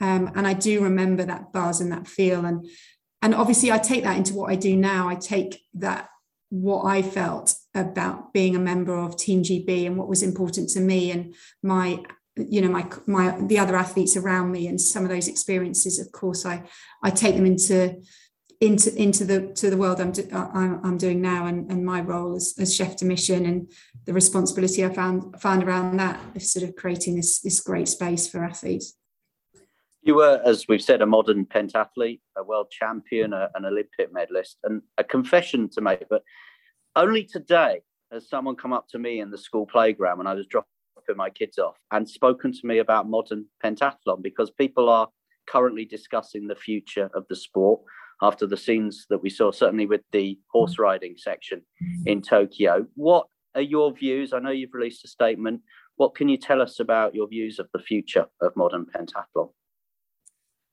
Um, 0.00 0.30
and 0.34 0.46
i 0.46 0.52
do 0.52 0.82
remember 0.82 1.24
that 1.24 1.52
buzz 1.52 1.80
and 1.80 1.92
that 1.92 2.06
feel. 2.06 2.44
And 2.44 2.66
and 3.20 3.34
obviously 3.34 3.72
i 3.72 3.78
take 3.78 4.04
that 4.04 4.16
into 4.16 4.34
what 4.34 4.50
i 4.50 4.56
do 4.56 4.76
now. 4.76 5.08
I 5.08 5.16
take 5.16 5.62
that 5.74 6.08
what 6.52 6.84
I 6.84 7.00
felt 7.00 7.54
about 7.74 8.34
being 8.34 8.54
a 8.54 8.58
member 8.60 8.94
of 8.94 9.16
Team 9.16 9.42
GB 9.42 9.86
and 9.86 9.96
what 9.96 10.06
was 10.06 10.22
important 10.22 10.68
to 10.70 10.80
me 10.80 11.10
and 11.10 11.34
my 11.62 12.04
you 12.36 12.60
know 12.60 12.68
my 12.68 12.86
my 13.06 13.40
the 13.46 13.58
other 13.58 13.74
athletes 13.74 14.18
around 14.18 14.52
me 14.52 14.66
and 14.66 14.78
some 14.78 15.02
of 15.02 15.08
those 15.08 15.28
experiences 15.28 15.98
of 15.98 16.12
course 16.12 16.44
I 16.44 16.64
I 17.02 17.08
take 17.08 17.36
them 17.36 17.46
into 17.46 18.02
into 18.62 18.94
into 18.94 19.24
the 19.24 19.52
to 19.54 19.70
the 19.70 19.76
world 19.76 20.00
I'm 20.00 20.12
do, 20.12 20.26
uh, 20.32 20.48
I'm, 20.54 20.96
doing 20.96 21.20
now 21.20 21.46
and, 21.46 21.68
and 21.68 21.84
my 21.84 22.00
role 22.00 22.36
as, 22.36 22.54
as 22.60 22.74
chef 22.74 22.96
de 22.96 23.04
mission 23.04 23.44
and 23.44 23.72
the 24.06 24.12
responsibility 24.12 24.84
I 24.84 24.94
found 24.94 25.40
found 25.40 25.64
around 25.64 25.96
that 25.96 26.20
of 26.36 26.42
sort 26.42 26.68
of 26.68 26.76
creating 26.76 27.16
this 27.16 27.40
this 27.40 27.60
great 27.60 27.88
space 27.88 28.28
for 28.28 28.44
athletes. 28.44 28.94
You 30.04 30.16
were, 30.16 30.40
as 30.44 30.66
we've 30.68 30.82
said, 30.82 31.02
a 31.02 31.06
modern 31.06 31.44
pentathlete, 31.44 32.20
a 32.36 32.42
world 32.42 32.70
champion, 32.70 33.32
a, 33.32 33.50
an 33.54 33.64
Olympic 33.64 34.12
medalist, 34.12 34.58
and 34.64 34.82
a 34.98 35.04
confession 35.04 35.68
to 35.70 35.80
make. 35.80 36.08
But 36.08 36.22
only 36.94 37.24
today 37.24 37.82
has 38.12 38.28
someone 38.28 38.56
come 38.56 38.72
up 38.72 38.86
to 38.90 38.98
me 38.98 39.20
in 39.20 39.30
the 39.30 39.38
school 39.38 39.66
playground 39.66 40.18
when 40.18 40.26
I 40.26 40.34
was 40.34 40.46
dropping 40.46 40.68
my 41.16 41.30
kids 41.30 41.58
off 41.58 41.76
and 41.90 42.08
spoken 42.08 42.52
to 42.52 42.66
me 42.66 42.78
about 42.78 43.08
modern 43.08 43.46
pentathlon 43.64 44.22
because 44.22 44.50
people 44.50 44.88
are 44.88 45.08
currently 45.48 45.84
discussing 45.84 46.46
the 46.46 46.54
future 46.54 47.10
of 47.14 47.24
the 47.28 47.36
sport 47.36 47.80
after 48.22 48.46
the 48.46 48.56
scenes 48.56 49.06
that 49.10 49.22
we 49.22 49.28
saw, 49.28 49.50
certainly 49.50 49.84
with 49.84 50.02
the 50.12 50.38
horse 50.50 50.76
mm. 50.76 50.84
riding 50.84 51.14
section 51.16 51.62
in 52.06 52.22
Tokyo. 52.22 52.86
What 52.94 53.26
are 53.54 53.60
your 53.60 53.92
views? 53.92 54.32
I 54.32 54.38
know 54.38 54.50
you've 54.50 54.72
released 54.72 55.04
a 55.04 55.08
statement. 55.08 55.60
What 55.96 56.14
can 56.14 56.28
you 56.28 56.38
tell 56.38 56.62
us 56.62 56.80
about 56.80 57.14
your 57.14 57.28
views 57.28 57.58
of 57.58 57.68
the 57.74 57.80
future 57.80 58.26
of 58.40 58.56
modern 58.56 58.86
pentathlon? 58.86 59.50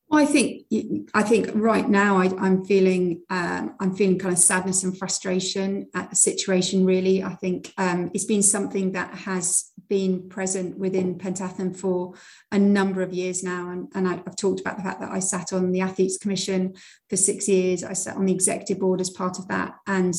Well, 0.10 0.24
I 0.24 0.26
think 0.26 0.66
I 1.14 1.22
think 1.22 1.52
right 1.54 1.88
now 1.88 2.18
I, 2.18 2.26
am 2.48 2.66
feeling 2.66 3.22
um, 3.30 3.76
I'm 3.80 3.96
feeling 3.96 4.18
kind 4.18 4.34
of 4.34 4.40
sadness 4.40 4.84
and 4.84 4.98
frustration 4.98 5.88
at 5.94 6.10
the 6.10 6.16
situation. 6.16 6.84
Really, 6.84 7.24
I 7.24 7.36
think 7.36 7.72
um, 7.78 8.10
it's 8.16 8.26
been 8.26 8.42
something 8.42 8.94
that 8.94 9.14
has 9.14 9.70
been 9.88 10.28
present 10.28 10.80
within 10.80 11.20
pentathlon 11.20 11.78
for 11.78 12.16
a 12.52 12.58
number 12.58 13.04
of 13.04 13.14
years 13.14 13.44
now, 13.44 13.70
and, 13.70 13.88
and 13.94 14.08
I, 14.08 14.14
have 14.14 14.36
talked 14.36 14.62
about 14.62 14.78
the 14.78 14.84
fact 14.84 15.00
that 15.02 15.12
I 15.12 15.20
sat 15.20 15.54
on 15.54 15.72
the 15.72 15.82
athletes 15.82 16.18
commission 16.18 16.74
for 17.08 17.16
six 17.16 17.48
years. 17.48 17.84
I 17.84 17.94
sat 17.94 18.18
on 18.18 18.26
the 18.26 18.34
executive 18.34 18.80
board 18.80 19.02
as 19.02 19.12
part 19.12 19.38
of 19.38 19.48
that, 19.50 19.76
and 19.86 20.16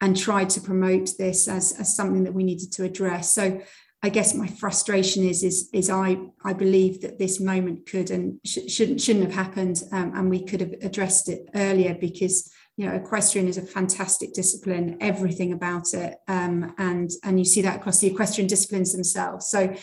and 0.00 0.16
tried 0.16 0.50
to 0.50 0.60
promote 0.60 1.10
this 1.18 1.48
as, 1.48 1.72
as 1.78 1.94
something 1.94 2.24
that 2.24 2.34
we 2.34 2.44
needed 2.44 2.72
to 2.72 2.84
address. 2.84 3.32
So 3.32 3.60
I 4.04 4.10
guess 4.10 4.34
my 4.34 4.46
frustration 4.46 5.24
is 5.24 5.42
is 5.42 5.70
is 5.72 5.88
I 5.88 6.18
I 6.44 6.52
believe 6.52 7.00
that 7.00 7.18
this 7.18 7.40
moment 7.40 7.86
could 7.86 8.10
and 8.10 8.38
sh- 8.44 8.68
shouldn't 8.68 9.00
shouldn't 9.00 9.24
have 9.24 9.46
happened, 9.46 9.82
um, 9.92 10.12
and 10.14 10.28
we 10.28 10.44
could 10.44 10.60
have 10.60 10.74
addressed 10.82 11.30
it 11.30 11.48
earlier 11.54 11.94
because 11.94 12.52
you 12.76 12.84
know 12.84 12.92
equestrian 12.92 13.48
is 13.48 13.56
a 13.56 13.62
fantastic 13.62 14.34
discipline, 14.34 14.98
everything 15.00 15.54
about 15.54 15.94
it, 15.94 16.16
um, 16.28 16.74
and 16.76 17.12
and 17.24 17.38
you 17.38 17.46
see 17.46 17.62
that 17.62 17.76
across 17.76 18.00
the 18.00 18.08
equestrian 18.08 18.46
disciplines 18.46 18.92
themselves. 18.92 19.46
So. 19.46 19.74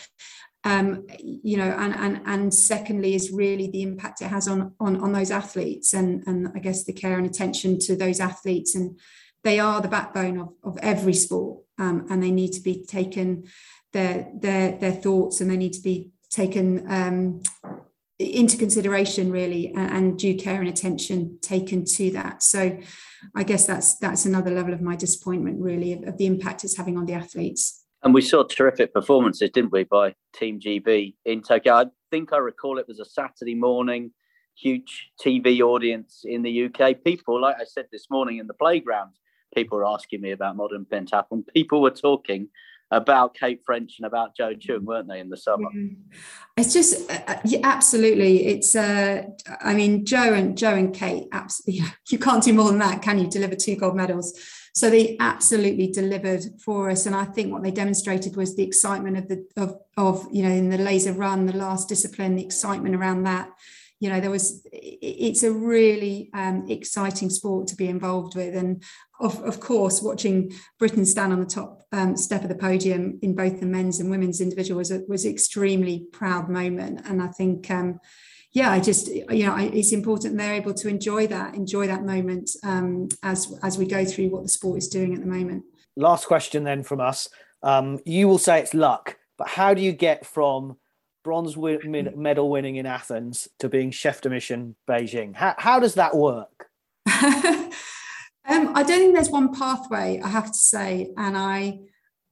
Um, 0.64 1.08
you 1.18 1.56
know, 1.56 1.74
and 1.76 1.92
and 1.92 2.20
and 2.24 2.54
secondly 2.54 3.16
is 3.16 3.32
really 3.32 3.68
the 3.68 3.82
impact 3.82 4.22
it 4.22 4.28
has 4.28 4.46
on 4.46 4.72
on 4.78 5.00
on 5.02 5.10
those 5.10 5.32
athletes, 5.32 5.92
and 5.92 6.22
and 6.28 6.52
I 6.54 6.60
guess 6.60 6.84
the 6.84 6.92
care 6.92 7.18
and 7.18 7.26
attention 7.26 7.80
to 7.80 7.96
those 7.96 8.20
athletes, 8.20 8.76
and 8.76 8.96
they 9.42 9.58
are 9.58 9.80
the 9.80 9.88
backbone 9.88 10.38
of 10.38 10.50
of 10.62 10.78
every 10.78 11.14
sport, 11.14 11.64
um, 11.78 12.06
and 12.08 12.22
they 12.22 12.30
need 12.30 12.52
to 12.52 12.60
be 12.60 12.84
taken 12.84 13.48
their 13.92 14.28
their 14.34 14.72
their 14.78 14.92
thoughts 14.92 15.40
and 15.40 15.50
they 15.50 15.56
need 15.56 15.72
to 15.74 15.82
be 15.82 16.12
taken 16.30 16.90
um, 16.90 17.42
into 18.18 18.56
consideration 18.56 19.30
really 19.30 19.68
and, 19.74 19.90
and, 19.90 20.18
due 20.18 20.34
care 20.36 20.60
and 20.60 20.68
attention 20.68 21.38
taken 21.42 21.84
to 21.84 22.10
that. 22.12 22.42
So 22.42 22.78
i 23.36 23.42
guess 23.42 23.66
that's 23.66 23.98
that's 23.98 24.24
another 24.24 24.50
level 24.50 24.72
of 24.72 24.80
my 24.80 24.96
disappointment 24.96 25.60
really 25.60 25.92
of, 25.92 26.02
of 26.08 26.18
the 26.18 26.26
impact 26.26 26.64
it's 26.64 26.76
having 26.76 26.96
on 26.98 27.06
the 27.06 27.14
athletes. 27.14 27.84
And 28.02 28.12
we 28.12 28.22
saw 28.22 28.42
terrific 28.42 28.92
performances 28.92 29.50
didn't 29.50 29.72
we 29.72 29.84
by 29.84 30.14
team 30.34 30.58
gb 30.58 31.14
in 31.24 31.42
tokyo? 31.42 31.74
I 31.74 31.84
think 32.10 32.32
i 32.32 32.38
recall 32.38 32.78
it 32.78 32.88
was 32.88 32.98
a 32.98 33.04
saturday 33.04 33.54
morning 33.54 34.10
huge 34.56 35.10
tv 35.24 35.60
audience 35.60 36.22
in 36.24 36.42
the 36.42 36.64
uk 36.64 37.04
people 37.04 37.40
like 37.40 37.56
i 37.60 37.64
said 37.64 37.86
this 37.90 38.06
morning 38.10 38.38
in 38.38 38.46
the 38.46 38.54
playground 38.54 39.12
people 39.54 39.78
were 39.78 39.86
asking 39.86 40.20
me 40.20 40.32
about 40.32 40.56
modern 40.56 40.84
pentathlon 40.84 41.44
people 41.54 41.80
were 41.80 41.90
talking 41.90 42.48
about 42.92 43.34
Kate 43.34 43.60
French 43.64 43.98
and 43.98 44.06
about 44.06 44.36
Joe 44.36 44.54
Choong, 44.54 44.84
weren't 44.84 45.08
they, 45.08 45.18
in 45.18 45.30
the 45.30 45.36
summer? 45.36 45.68
It's 46.56 46.72
just 46.72 47.10
uh, 47.10 47.18
uh, 47.26 47.40
yeah, 47.44 47.60
absolutely. 47.64 48.46
It's 48.46 48.76
uh, 48.76 49.22
I 49.60 49.74
mean, 49.74 50.04
Joe 50.04 50.34
and 50.34 50.56
Joe 50.56 50.74
and 50.74 50.94
Kate, 50.94 51.26
absolutely. 51.32 51.86
You 52.10 52.18
can't 52.18 52.44
do 52.44 52.52
more 52.52 52.68
than 52.68 52.78
that, 52.80 53.00
can 53.00 53.18
you? 53.18 53.26
Deliver 53.26 53.56
two 53.56 53.74
gold 53.74 53.96
medals. 53.96 54.38
So 54.74 54.90
they 54.90 55.16
absolutely 55.18 55.90
delivered 55.90 56.44
for 56.62 56.90
us, 56.90 57.06
and 57.06 57.16
I 57.16 57.24
think 57.24 57.50
what 57.52 57.62
they 57.62 57.70
demonstrated 57.70 58.36
was 58.36 58.54
the 58.54 58.62
excitement 58.62 59.16
of 59.16 59.28
the 59.28 59.46
of 59.56 59.78
of 59.96 60.26
you 60.30 60.42
know 60.42 60.50
in 60.50 60.68
the 60.68 60.78
laser 60.78 61.14
run, 61.14 61.46
the 61.46 61.56
last 61.56 61.88
discipline, 61.88 62.36
the 62.36 62.44
excitement 62.44 62.94
around 62.94 63.24
that 63.24 63.50
you 64.02 64.08
know 64.08 64.18
there 64.18 64.32
was 64.32 64.66
it's 64.72 65.44
a 65.44 65.52
really 65.52 66.28
um, 66.34 66.66
exciting 66.68 67.30
sport 67.30 67.68
to 67.68 67.76
be 67.76 67.86
involved 67.86 68.34
with. 68.34 68.56
And 68.56 68.82
of, 69.20 69.40
of 69.44 69.60
course 69.60 70.02
watching 70.02 70.52
britain 70.76 71.06
stand 71.06 71.32
on 71.32 71.38
the 71.38 71.46
top 71.46 71.82
um, 71.92 72.16
step 72.16 72.42
of 72.42 72.48
the 72.48 72.56
podium 72.56 73.20
in 73.22 73.36
both 73.36 73.60
the 73.60 73.66
men's 73.66 74.00
and 74.00 74.10
women's 74.10 74.40
individual 74.40 74.78
was 74.78 74.90
a, 74.90 75.02
was 75.06 75.24
extremely 75.24 76.06
proud 76.10 76.48
moment. 76.48 77.02
And 77.04 77.22
i 77.22 77.28
think 77.28 77.70
um, 77.70 78.00
yeah 78.50 78.72
i 78.72 78.80
just 78.80 79.06
you 79.06 79.46
know 79.46 79.56
it's 79.56 79.92
important 79.92 80.36
they're 80.36 80.54
able 80.54 80.74
to 80.74 80.88
enjoy 80.88 81.28
that 81.28 81.54
enjoy 81.54 81.86
that 81.86 82.02
moment 82.04 82.50
um, 82.64 83.08
as 83.22 83.56
as 83.62 83.78
we 83.78 83.86
go 83.86 84.04
through 84.04 84.30
what 84.30 84.42
the 84.42 84.48
sport 84.48 84.78
is 84.78 84.88
doing 84.88 85.14
at 85.14 85.20
the 85.20 85.26
moment. 85.26 85.62
Last 85.94 86.26
question 86.26 86.64
then 86.64 86.82
from 86.82 87.00
us. 87.00 87.28
Um, 87.62 88.00
you 88.04 88.26
will 88.26 88.38
say 88.38 88.58
it's 88.58 88.74
luck 88.74 89.16
but 89.38 89.46
how 89.46 89.74
do 89.74 89.80
you 89.80 89.92
get 89.92 90.26
from 90.26 90.76
bronze 91.22 91.56
medal 91.56 92.50
winning 92.50 92.76
in 92.76 92.86
Athens 92.86 93.48
to 93.58 93.68
being 93.68 93.90
chef 93.90 94.20
de 94.20 94.30
mission 94.30 94.76
Beijing? 94.88 95.34
How, 95.34 95.54
how 95.58 95.80
does 95.80 95.94
that 95.94 96.16
work? 96.16 96.68
um, 97.06 97.70
I 98.46 98.82
don't 98.82 98.86
think 98.86 99.14
there's 99.14 99.30
one 99.30 99.54
pathway, 99.54 100.20
I 100.22 100.28
have 100.28 100.50
to 100.52 100.58
say. 100.58 101.12
And 101.16 101.36
I 101.36 101.80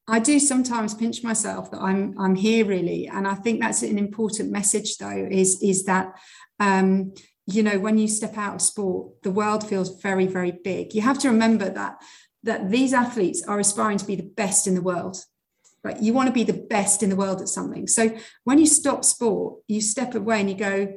I 0.08 0.18
do 0.18 0.40
sometimes 0.40 0.92
pinch 0.92 1.22
myself 1.22 1.70
that 1.70 1.80
I'm 1.80 2.18
I'm 2.18 2.34
here 2.34 2.64
really. 2.64 3.06
And 3.06 3.28
I 3.28 3.34
think 3.34 3.60
that's 3.60 3.82
an 3.82 3.98
important 3.98 4.50
message 4.50 4.96
though, 4.98 5.28
is, 5.30 5.62
is 5.62 5.84
that 5.84 6.14
um, 6.58 7.14
you 7.46 7.62
know, 7.62 7.78
when 7.78 7.98
you 7.98 8.08
step 8.08 8.36
out 8.36 8.56
of 8.56 8.62
sport, 8.62 9.22
the 9.22 9.30
world 9.30 9.68
feels 9.68 10.00
very, 10.00 10.26
very 10.26 10.52
big. 10.52 10.94
You 10.94 11.02
have 11.02 11.18
to 11.20 11.30
remember 11.30 11.70
that 11.70 12.02
that 12.42 12.70
these 12.70 12.94
athletes 12.94 13.42
are 13.46 13.60
aspiring 13.60 13.98
to 13.98 14.06
be 14.06 14.14
the 14.14 14.22
best 14.22 14.66
in 14.66 14.74
the 14.74 14.82
world 14.82 15.18
right? 15.82 16.00
You 16.00 16.12
want 16.12 16.28
to 16.28 16.32
be 16.32 16.44
the 16.44 16.64
best 16.68 17.02
in 17.02 17.10
the 17.10 17.16
world 17.16 17.40
at 17.40 17.48
something. 17.48 17.86
So 17.86 18.16
when 18.44 18.58
you 18.58 18.66
stop 18.66 19.04
sport 19.04 19.60
you 19.68 19.80
step 19.80 20.14
away 20.14 20.40
and 20.40 20.50
you 20.50 20.56
go 20.56 20.92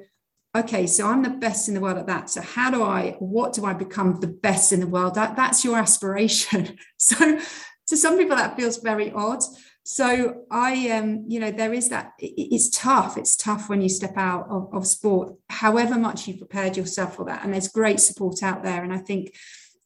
okay 0.55 0.85
so 0.85 1.07
i'm 1.07 1.23
the 1.23 1.29
best 1.29 1.67
in 1.67 1.73
the 1.73 1.81
world 1.81 1.97
at 1.97 2.07
that. 2.07 2.29
So 2.29 2.41
how 2.41 2.69
do 2.69 2.83
i 2.83 3.15
what 3.19 3.53
do 3.53 3.65
i 3.65 3.73
become 3.73 4.19
the 4.19 4.27
best 4.27 4.71
in 4.71 4.79
the 4.79 4.87
world? 4.87 5.15
That 5.15 5.35
that's 5.35 5.63
your 5.63 5.77
aspiration. 5.77 6.77
So 6.97 7.39
to 7.87 7.97
some 7.97 8.17
people 8.17 8.37
that 8.37 8.55
feels 8.55 8.77
very 8.77 9.11
odd. 9.11 9.43
So 9.83 10.45
i 10.49 10.89
um 10.91 11.25
you 11.27 11.39
know 11.39 11.51
there 11.51 11.73
is 11.73 11.89
that 11.89 12.13
it's 12.19 12.69
tough. 12.69 13.17
It's 13.17 13.35
tough 13.35 13.69
when 13.69 13.81
you 13.81 13.89
step 13.89 14.17
out 14.17 14.47
of, 14.49 14.69
of 14.73 14.87
sport 14.87 15.35
however 15.49 15.97
much 15.97 16.27
you've 16.27 16.39
prepared 16.39 16.77
yourself 16.77 17.15
for 17.15 17.25
that. 17.25 17.43
And 17.43 17.53
there's 17.53 17.67
great 17.67 17.99
support 17.99 18.43
out 18.43 18.63
there. 18.63 18.83
And 18.83 18.93
i 18.93 18.99
think 18.99 19.33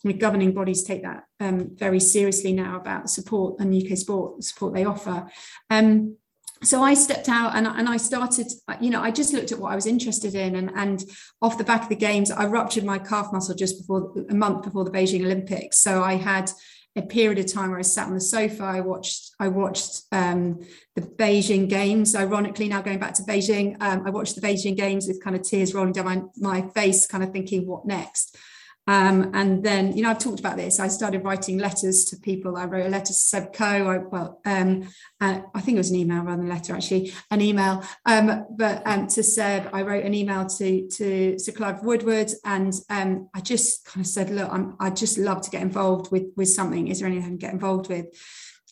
governing 0.03 0.53
bodies 0.53 0.83
take 0.83 1.03
that 1.03 1.23
um, 1.39 1.75
very 1.75 1.99
seriously 1.99 2.53
now 2.53 2.77
about 2.77 3.10
support 3.10 3.60
and 3.60 3.73
UK 3.73 3.97
sport 3.97 4.43
support 4.43 4.73
they 4.73 4.86
offer. 4.86 5.27
Um, 5.69 6.17
so 6.63 6.81
I 6.81 6.95
stepped 6.95 7.29
out 7.29 7.55
and, 7.55 7.67
and 7.67 7.88
I 7.88 7.97
started, 7.97 8.47
you 8.81 8.89
know, 8.89 9.01
I 9.01 9.12
just 9.12 9.33
looked 9.33 9.51
at 9.51 9.60
what 9.60 9.71
I 9.71 9.75
was 9.75 9.86
interested 9.86 10.33
in. 10.33 10.55
And, 10.55 10.71
and 10.75 11.03
off 11.41 11.57
the 11.57 11.63
back 11.63 11.83
of 11.83 11.89
the 11.89 11.95
games, 11.95 12.31
I 12.31 12.45
ruptured 12.45 12.83
my 12.83 12.97
calf 12.97 13.27
muscle 13.31 13.55
just 13.55 13.79
before 13.79 14.13
a 14.29 14.33
month 14.33 14.63
before 14.63 14.83
the 14.83 14.91
Beijing 14.91 15.23
Olympics. 15.23 15.77
So 15.77 16.03
I 16.03 16.15
had 16.15 16.51
a 16.95 17.03
period 17.03 17.38
of 17.38 17.51
time 17.51 17.69
where 17.69 17.79
I 17.79 17.83
sat 17.83 18.07
on 18.07 18.15
the 18.15 18.21
sofa. 18.21 18.63
I 18.63 18.81
watched, 18.81 19.36
I 19.39 19.49
watched 19.49 20.01
um, 20.12 20.60
the 20.95 21.01
Beijing 21.01 21.69
games. 21.69 22.15
Ironically, 22.15 22.67
now 22.67 22.81
going 22.81 22.99
back 22.99 23.13
to 23.15 23.23
Beijing, 23.23 23.77
um, 23.79 24.03
I 24.07 24.10
watched 24.10 24.33
the 24.33 24.41
Beijing 24.41 24.75
games 24.75 25.07
with 25.07 25.23
kind 25.23 25.36
of 25.36 25.43
tears 25.43 25.75
rolling 25.75 25.93
down 25.93 26.05
my, 26.05 26.21
my 26.38 26.69
face, 26.69 27.05
kind 27.05 27.23
of 27.23 27.31
thinking, 27.31 27.67
what 27.67 27.86
next? 27.86 28.36
Um, 28.88 29.32
and 29.34 29.63
then, 29.63 29.95
you 29.95 30.04
know, 30.04 30.10
I've 30.10 30.19
talked 30.19 30.39
about 30.39 30.56
this. 30.56 30.80
I 30.80 30.88
started 30.88 31.23
writing 31.23 31.58
letters 31.58 32.06
to 32.06 32.17
people. 32.17 32.56
I 32.56 32.65
wrote 32.65 32.86
a 32.86 32.89
letter 32.89 33.08
to 33.08 33.13
Seb 33.13 33.54
Coe. 33.54 33.88
I, 33.88 33.97
well, 33.97 34.39
um, 34.45 34.88
uh, 35.19 35.41
I 35.54 35.62
think 35.62 35.76
it 35.76 35.80
was 35.80 35.89
an 35.89 35.97
email 35.97 36.23
rather 36.23 36.41
than 36.41 36.50
a 36.50 36.54
letter, 36.54 36.73
actually, 36.73 37.13
an 37.30 37.41
email. 37.41 37.84
Um, 38.06 38.45
but 38.58 38.82
um, 38.86 39.08
to 39.08 39.23
Seb, 39.23 39.69
I 39.73 39.82
wrote 39.82 40.06
an 40.06 40.13
email 40.13 40.45
to 40.45 40.88
to 40.88 41.38
Sir 41.38 41.52
Clive 41.52 41.84
Woodward, 41.84 42.32
and 42.45 42.73
um, 42.89 43.30
I 43.36 43.41
just 43.41 43.86
kind 43.86 44.06
of 44.06 44.10
said, 44.10 44.30
look, 44.30 44.52
I'm, 44.52 44.76
I'd 44.80 44.95
just 44.95 45.17
love 45.17 45.41
to 45.41 45.50
get 45.50 45.62
involved 45.62 46.12
with 46.12 46.28
with 46.38 46.50
something. 46.50 46.88
Is 46.88 47.00
there 47.00 47.08
anything 47.08 47.26
I 47.26 47.28
can 47.28 47.38
get 47.38 47.54
involved 47.54 47.89
with? 47.89 48.06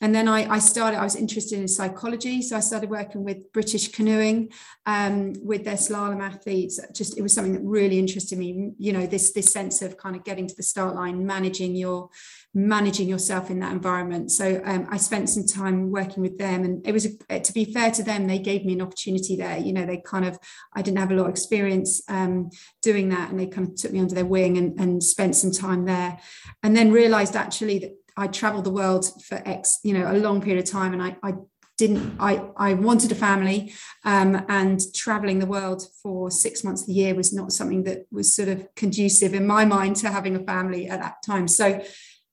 And 0.02 0.14
then 0.14 0.28
I, 0.28 0.46
I, 0.56 0.60
started, 0.60 0.98
I 0.98 1.04
was 1.04 1.16
interested 1.16 1.58
in 1.58 1.70
psychology. 1.70 2.42
So 2.42 2.58
I 2.58 2.60
started 2.60 2.90
working 2.90 3.24
with 3.24 3.52
British 3.54 3.94
canoeing, 3.94 4.52
um, 4.86 5.34
with 5.42 5.64
their 5.64 5.76
slalom 5.76 6.22
athletes. 6.22 6.82
Just, 6.94 7.18
it 7.18 7.22
was 7.22 7.32
something 7.32 7.54
that 7.54 7.64
really 7.64 7.98
interested 7.98 8.38
me, 8.38 8.72
you 8.78 8.92
know, 8.92 9.06
this, 9.06 9.32
this 9.32 9.54
sense 9.54 9.82
of 9.82 9.98
kind 9.98 10.18
of 10.18 10.26
getting 10.26 10.48
to 10.48 10.56
the 10.56 10.64
start 10.64 10.96
line, 10.96 11.26
managing 11.26 11.78
your, 11.78 12.10
managing 12.54 13.08
yourself 13.08 13.50
in 13.50 13.60
that 13.60 13.72
environment. 13.72 14.32
So 14.32 14.62
um, 14.66 14.86
I 14.90 14.98
spent 14.98 15.30
some 15.30 15.46
time 15.46 15.92
working 15.92 16.22
with 16.22 16.38
them 16.38 16.66
and 16.66 16.86
it 16.86 16.92
was, 16.92 17.08
to 17.30 17.54
be 17.54 17.74
fair 17.74 17.92
to 17.92 18.04
them, 18.04 18.28
they 18.28 18.40
gave 18.40 18.66
me 18.66 18.74
an 18.74 18.82
opportunity 18.82 19.38
there. 19.38 19.58
You 19.58 19.72
know, 19.72 19.86
they 19.86 20.02
kind 20.06 20.26
of, 20.26 20.38
I 20.74 20.82
didn't 20.82 21.00
have 21.00 21.12
a 21.12 21.16
lot 21.16 21.26
of 21.26 21.30
experience 21.30 22.02
um, 22.10 22.50
doing 22.82 23.10
that 23.10 23.30
and 23.30 23.40
they 23.40 23.48
kind 23.48 23.70
of 23.70 23.76
took 23.76 23.94
me 23.94 24.00
under 24.00 24.16
their 24.16 24.26
wing 24.26 24.58
and, 24.58 24.78
and 24.78 25.02
spent 25.02 25.38
some 25.38 25.52
time 25.52 25.86
there 25.86 26.20
and 26.64 26.76
then 26.76 26.92
realized 26.92 27.38
actually 27.38 27.80
that 27.80 27.92
I 28.18 28.28
traveled 28.28 28.66
the 28.66 28.72
world 28.72 29.06
for 29.24 29.42
X, 29.46 29.80
you 29.84 29.94
know, 29.94 30.10
a 30.12 30.14
long 30.18 30.42
period 30.42 30.64
of 30.64 30.70
time, 30.70 30.94
and 30.94 31.02
I, 31.02 31.18
I 31.22 31.34
didn't. 31.78 32.16
I 32.20 32.42
I 32.56 32.74
wanted 32.74 33.12
a 33.12 33.16
family, 33.16 33.74
um, 34.04 34.46
and 34.48 34.80
traveling 34.94 35.40
the 35.40 35.46
world 35.46 35.84
for 36.02 36.32
six 36.32 36.64
months 36.64 36.82
of 36.82 36.88
the 36.88 36.94
year 36.94 37.14
was 37.14 37.34
not 37.34 37.52
something 37.52 37.84
that 37.84 38.06
was 38.12 38.34
sort 38.34 38.50
of 38.50 38.74
conducive 38.76 39.34
in 39.34 39.46
my 39.46 39.66
mind 39.66 39.98
to 39.98 40.10
having 40.10 40.36
a 40.36 40.44
family 40.44 40.88
at 40.88 41.02
that 41.02 41.16
time. 41.26 41.48
So, 41.48 41.84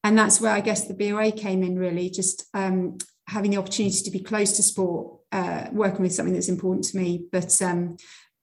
and 0.04 0.16
that's 0.16 0.40
where 0.40 0.52
I 0.52 0.60
guess 0.60 0.86
the 0.86 0.94
BOA 0.94 1.32
came 1.32 1.62
in. 1.62 1.78
Really, 1.78 2.10
just 2.10 2.46
um, 2.54 2.98
having 3.26 3.50
the 3.50 3.56
opportunity 3.56 4.02
to 4.02 4.10
be 4.10 4.20
close 4.20 4.52
to 4.52 4.62
sport, 4.62 5.18
uh, 5.32 5.66
working 5.72 6.02
with 6.02 6.14
something 6.14 6.34
that's 6.34 6.48
important 6.48 6.84
to 6.86 6.96
me, 6.96 7.24
but 7.32 7.60
um, 7.62 7.96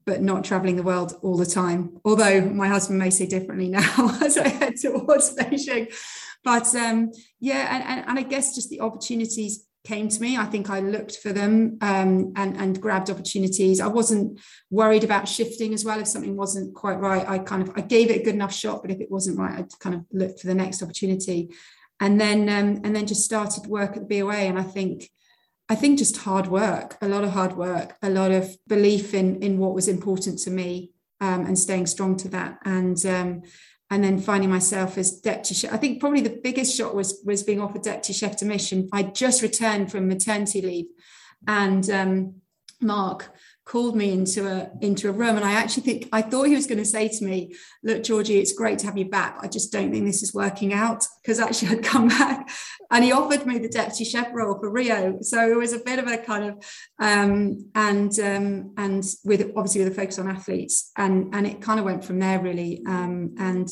but 0.09 0.23
not 0.23 0.43
traveling 0.43 0.75
the 0.75 0.81
world 0.81 1.13
all 1.21 1.37
the 1.37 1.45
time. 1.45 1.99
Although 2.03 2.41
my 2.41 2.67
husband 2.67 2.97
may 2.97 3.11
say 3.11 3.27
differently 3.27 3.69
now 3.79 4.17
as 4.23 4.39
I 4.39 4.47
head 4.47 4.75
towards 4.75 5.35
Beijing. 5.37 5.93
But 6.43 6.73
um, 6.73 7.11
yeah, 7.39 7.75
and, 7.75 7.83
and, 7.83 8.09
and 8.09 8.19
I 8.19 8.23
guess 8.23 8.55
just 8.55 8.71
the 8.71 8.81
opportunities 8.81 9.67
came 9.85 10.09
to 10.09 10.19
me. 10.19 10.35
I 10.35 10.45
think 10.45 10.71
I 10.71 10.79
looked 10.79 11.17
for 11.17 11.31
them 11.31 11.77
um, 11.81 12.33
and, 12.35 12.57
and 12.57 12.81
grabbed 12.81 13.11
opportunities. 13.11 13.79
I 13.79 13.87
wasn't 13.87 14.39
worried 14.71 15.03
about 15.03 15.27
shifting 15.27 15.75
as 15.75 15.85
well. 15.85 15.99
If 15.99 16.07
something 16.07 16.35
wasn't 16.35 16.73
quite 16.73 16.99
right, 16.99 17.27
I 17.29 17.37
kind 17.37 17.61
of 17.61 17.71
I 17.75 17.81
gave 17.81 18.09
it 18.09 18.21
a 18.21 18.23
good 18.23 18.33
enough 18.33 18.53
shot. 18.53 18.81
But 18.81 18.89
if 18.89 18.99
it 18.99 19.11
wasn't 19.11 19.37
right, 19.37 19.59
I'd 19.59 19.79
kind 19.79 19.93
of 19.93 20.05
looked 20.11 20.41
for 20.41 20.47
the 20.47 20.55
next 20.55 20.81
opportunity. 20.81 21.53
And 21.99 22.19
then 22.19 22.49
um, 22.49 22.81
and 22.83 22.95
then 22.95 23.05
just 23.05 23.25
started 23.25 23.67
work 23.67 23.95
at 23.95 24.09
the 24.09 24.21
BOA. 24.21 24.33
And 24.33 24.57
I 24.57 24.63
think 24.63 25.07
I 25.69 25.75
think 25.75 25.99
just 25.99 26.17
hard 26.17 26.47
work, 26.47 26.97
a 27.01 27.07
lot 27.07 27.23
of 27.23 27.31
hard 27.31 27.55
work, 27.55 27.95
a 28.01 28.09
lot 28.09 28.31
of 28.31 28.57
belief 28.67 29.13
in 29.13 29.41
in 29.41 29.59
what 29.59 29.75
was 29.75 29.87
important 29.87 30.39
to 30.39 30.51
me 30.51 30.91
um, 31.21 31.45
and 31.45 31.57
staying 31.57 31.85
strong 31.85 32.17
to 32.17 32.29
that. 32.29 32.59
And 32.65 33.05
um, 33.05 33.43
and 33.91 34.03
then 34.03 34.19
finding 34.19 34.49
myself 34.49 34.97
as 34.97 35.19
deputy 35.19 35.55
chef. 35.55 35.73
I 35.73 35.77
think 35.77 35.99
probably 35.99 36.21
the 36.21 36.39
biggest 36.43 36.75
shock 36.75 36.93
was 36.93 37.21
was 37.25 37.43
being 37.43 37.61
offered 37.61 37.83
deputy 37.83 38.13
chef 38.13 38.37
de 38.37 38.45
mission. 38.45 38.89
I 38.93 39.03
just 39.03 39.41
returned 39.41 39.91
from 39.91 40.07
maternity 40.07 40.61
leave, 40.61 40.85
and 41.47 41.89
um, 41.89 42.35
Mark 42.81 43.31
called 43.69 43.95
me 43.95 44.11
into 44.11 44.47
a 44.47 44.67
into 44.81 45.07
a 45.09 45.11
room 45.11 45.35
and 45.35 45.45
I 45.45 45.51
actually 45.51 45.83
think 45.83 46.09
I 46.11 46.23
thought 46.23 46.47
he 46.47 46.55
was 46.55 46.65
going 46.65 46.79
to 46.79 46.85
say 46.85 47.07
to 47.07 47.23
me 47.23 47.55
look 47.83 48.01
Georgie 48.01 48.39
it's 48.39 48.51
great 48.51 48.79
to 48.79 48.87
have 48.87 48.97
you 48.97 49.07
back. 49.07 49.37
I 49.43 49.47
just 49.47 49.71
don't 49.71 49.91
think 49.91 50.05
this 50.05 50.23
is 50.23 50.33
working 50.33 50.73
out. 50.73 51.05
Because 51.21 51.39
actually 51.39 51.77
I'd 51.77 51.83
come 51.83 52.07
back 52.21 52.49
and 52.89 53.03
he 53.03 53.11
offered 53.11 53.45
me 53.45 53.59
the 53.59 53.69
deputy 53.69 54.05
chef 54.05 54.29
role 54.33 54.57
for 54.57 54.71
Rio. 54.71 55.19
So 55.21 55.51
it 55.51 55.55
was 55.55 55.73
a 55.73 55.79
bit 55.79 55.99
of 55.99 56.07
a 56.07 56.17
kind 56.17 56.45
of 56.45 56.65
um, 56.99 57.69
and 57.75 58.11
um, 58.19 58.73
and 58.75 59.03
with 59.23 59.51
obviously 59.55 59.83
with 59.83 59.93
a 59.93 59.95
focus 59.95 60.17
on 60.17 60.27
athletes 60.27 60.91
and 60.97 61.35
and 61.35 61.45
it 61.45 61.61
kind 61.61 61.79
of 61.79 61.85
went 61.85 62.03
from 62.03 62.17
there 62.17 62.39
really. 62.39 62.81
Um, 62.87 63.35
and 63.37 63.69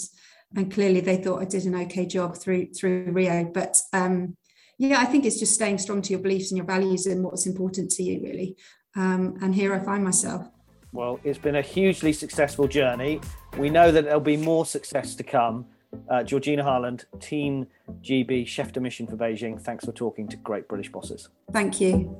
and 0.56 0.72
clearly 0.72 1.00
they 1.00 1.18
thought 1.18 1.42
I 1.42 1.46
did 1.46 1.66
an 1.66 1.74
okay 1.74 2.06
job 2.06 2.38
through 2.38 2.68
through 2.74 3.12
Rio. 3.12 3.46
But 3.52 3.82
um, 3.94 4.38
yeah, 4.78 5.00
I 5.00 5.06
think 5.06 5.26
it's 5.26 5.40
just 5.40 5.56
staying 5.56 5.80
strong 5.80 6.04
to 6.04 6.12
your 6.12 6.20
beliefs 6.20 6.52
and 6.52 6.58
your 6.58 6.68
values 6.68 7.08
and 7.08 7.24
what's 7.24 7.48
important 7.48 7.90
to 7.92 8.04
you, 8.04 8.22
really. 8.22 8.58
Um, 8.98 9.38
and 9.42 9.54
here 9.54 9.74
I 9.74 9.80
find 9.80 10.04
myself. 10.04 10.48
Well, 10.92 11.20
it's 11.24 11.38
been 11.38 11.56
a 11.56 11.62
hugely 11.62 12.12
successful 12.12 12.68
journey. 12.68 13.22
We 13.58 13.70
know 13.70 13.92
that 13.92 14.06
there'll 14.06 14.20
be 14.20 14.38
more 14.38 14.66
success 14.66 15.16
to 15.16 15.24
come. 15.24 15.66
Uh, 16.10 16.24
Georgina 16.24 16.64
Harland, 16.64 17.06
Team 17.20 17.68
GB, 18.02 18.48
Chef 18.48 18.74
de 18.74 18.80
Mission 18.80 19.08
for 19.08 19.16
Beijing. 19.16 19.62
Thanks 19.62 19.86
for 19.86 19.92
talking 19.92 20.28
to 20.30 20.38
Great 20.38 20.68
British 20.68 20.92
Bosses. 20.92 21.30
Thank 21.52 21.80
you. 21.80 22.18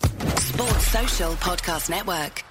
Sports 0.00 0.86
Social 0.86 1.32
Podcast 1.34 1.90
Network. 1.90 2.44